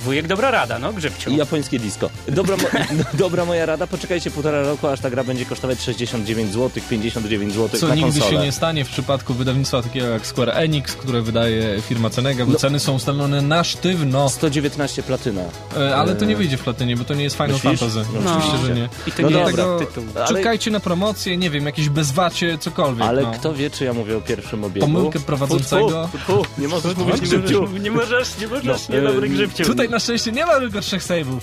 [0.00, 1.30] wujek dobra rada, no Grzybciu.
[1.30, 2.10] i japońskie disco.
[2.28, 2.62] Dobra, mo-
[2.98, 7.52] no, dobra moja rada, poczekajcie półtora roku, aż ta gra będzie kosztować 69 zł, 59
[7.54, 8.38] zł Co na nigdy konsolę.
[8.40, 12.52] się nie stanie w przypadku wydawnictwa takiego jak Square Enix, które wydaje firma Cenega, bo
[12.52, 12.58] No.
[12.58, 14.28] ceny są ustalone na sztywno.
[14.28, 15.42] 119 platyna.
[15.76, 17.80] E, ale to nie wyjdzie w platynie, bo to nie jest Final myślisz?
[17.80, 18.04] Fantasy.
[18.24, 18.88] No, Oczywiście, że nie.
[19.06, 19.78] I to No nie dobra.
[19.78, 20.04] tytuł.
[20.14, 23.06] Ale- czekajcie na promocję, nie wiem, jakieś bezwacie, cokolwiek.
[23.08, 23.30] Ale no.
[23.32, 24.86] kto wie, czy ja mówię o pierwszym obiegu?
[24.86, 26.08] Pomyłkę prowadzącego.
[26.12, 27.66] Fu, fu, fu, nie możesz mówić Grzybciu.
[27.80, 29.64] Nie możesz, nie możesz, No, niedobry em, Grzybciu.
[29.64, 31.40] Tutaj na szczęście nie ma tylko trzech save'ów.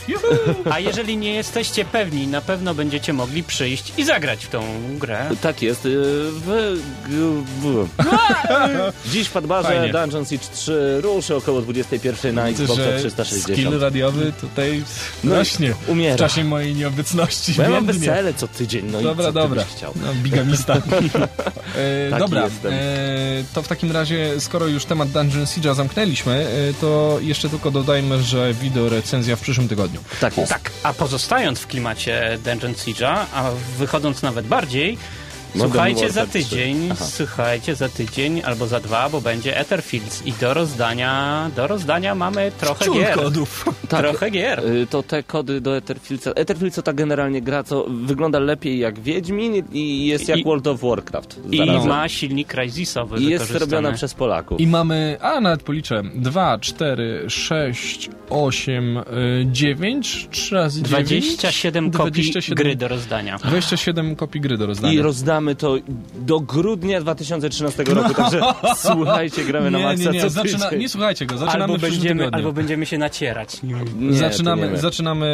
[0.72, 4.64] A jeżeli nie jesteście pewni, na pewno będziecie mogli przyjść i zagrać w tą
[5.00, 5.30] grę.
[5.41, 5.86] Tak jest.
[5.86, 5.91] y,
[6.32, 7.88] W.
[9.12, 9.94] Dziś w Padbarze Fajnie.
[9.94, 13.44] Dungeon Siege 3 ruszy około 21 na Xboxa że 360.
[13.58, 14.84] skill radiowy tutaj
[15.24, 16.16] No, rośnie umiera.
[16.16, 17.54] w czasie mojej nieobecności.
[17.54, 19.64] Bo ja mam wesele co tydzień, no i Dobra, co ty dobra.
[19.64, 19.94] chciał?
[19.96, 20.74] No, bigamista.
[21.76, 26.34] e, Taki dobra, e, to w takim razie, skoro już temat Dungeon Siege'a zamknęliśmy,
[26.70, 30.00] e, to jeszcze tylko dodajmy, że wideo recenzja w przyszłym tygodniu.
[30.22, 30.52] Tak jest.
[30.52, 34.98] Tak, a pozostając w klimacie Dungeon Siege'a, a wychodząc nawet bardziej,
[35.58, 36.49] słuchajcie za Warfare 3.
[36.49, 42.16] tydzień, słuchajcie za tydzień albo za dwa, bo będzie Etherfields i do rozdania, do rozdania
[42.16, 43.16] mamy trochę Ciul gier.
[43.16, 43.66] kodów.
[43.89, 44.01] Tak.
[44.01, 44.60] Trochę gier.
[44.66, 46.32] Y, To te kody do Etherfieldsa.
[46.32, 50.68] Etherfield to ta generalnie gra, co wygląda lepiej jak Wiedźmin i jest jak I- World
[50.68, 51.39] of Warcraft.
[51.51, 51.88] I zarazem.
[51.89, 54.60] ma silnik Crysisowy I jest robiona przez Polaków.
[54.62, 58.99] I mamy, a nawet policzę, 2, 4, 6, 8,
[59.45, 60.89] 9, 3 razy 9.
[61.10, 63.38] 27 kopii 27 gry do rozdania.
[63.38, 64.93] 27 kopii gry do rozdania.
[64.93, 65.78] I rozdamy to
[66.16, 68.41] do grudnia 2013 roku, także
[68.76, 72.00] słuchajcie, gramy na maksa nie, nie, co zaczyna, nie słuchajcie go, zaczynamy Albo w przyszłym
[72.00, 72.38] będziemy, tygodniu.
[72.38, 73.64] albo będziemy się nacierać.
[73.64, 75.26] Nie, zaczynamy nie zaczynamy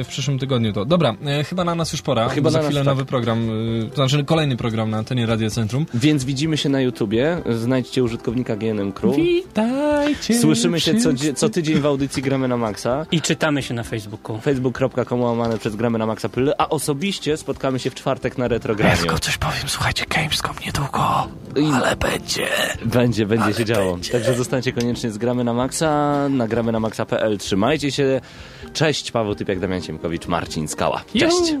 [0.00, 0.84] e, w przyszłym tygodniu to.
[0.84, 2.28] Dobra, e, chyba na nas już pora.
[2.28, 2.86] Chyba za na nas, chwilę tak.
[2.86, 3.50] nowy program,
[3.86, 5.86] e, to znaczy kolejny program na antenie Radia Centrum.
[5.94, 9.16] Więc widzimy się na YouTubie, znajdźcie użytkownika GNM Crew.
[9.16, 10.38] Witajcie.
[10.38, 13.06] Słyszymy się co, co tydzień w audycji Gramy na Maxa.
[13.12, 14.40] I czytamy się na Facebooku.
[14.40, 19.02] facebook.com łamane przez Gramy na Maxa.pl, a osobiście spotkamy się w czwartek na Retrograniu.
[19.24, 21.28] Coś powiem, słuchajcie, Gamescom niedługo,
[21.74, 22.48] ale będzie.
[22.84, 23.98] Będzie, będzie się działo.
[24.12, 27.38] Także zostańcie koniecznie z Gramy na Maxa, na gramy na maxa.pl.
[27.38, 28.20] Trzymajcie się.
[28.72, 31.04] Cześć, Paweł Typiak, Damian Ciemkowicz, Marcin Skała.
[31.18, 31.54] Cześć!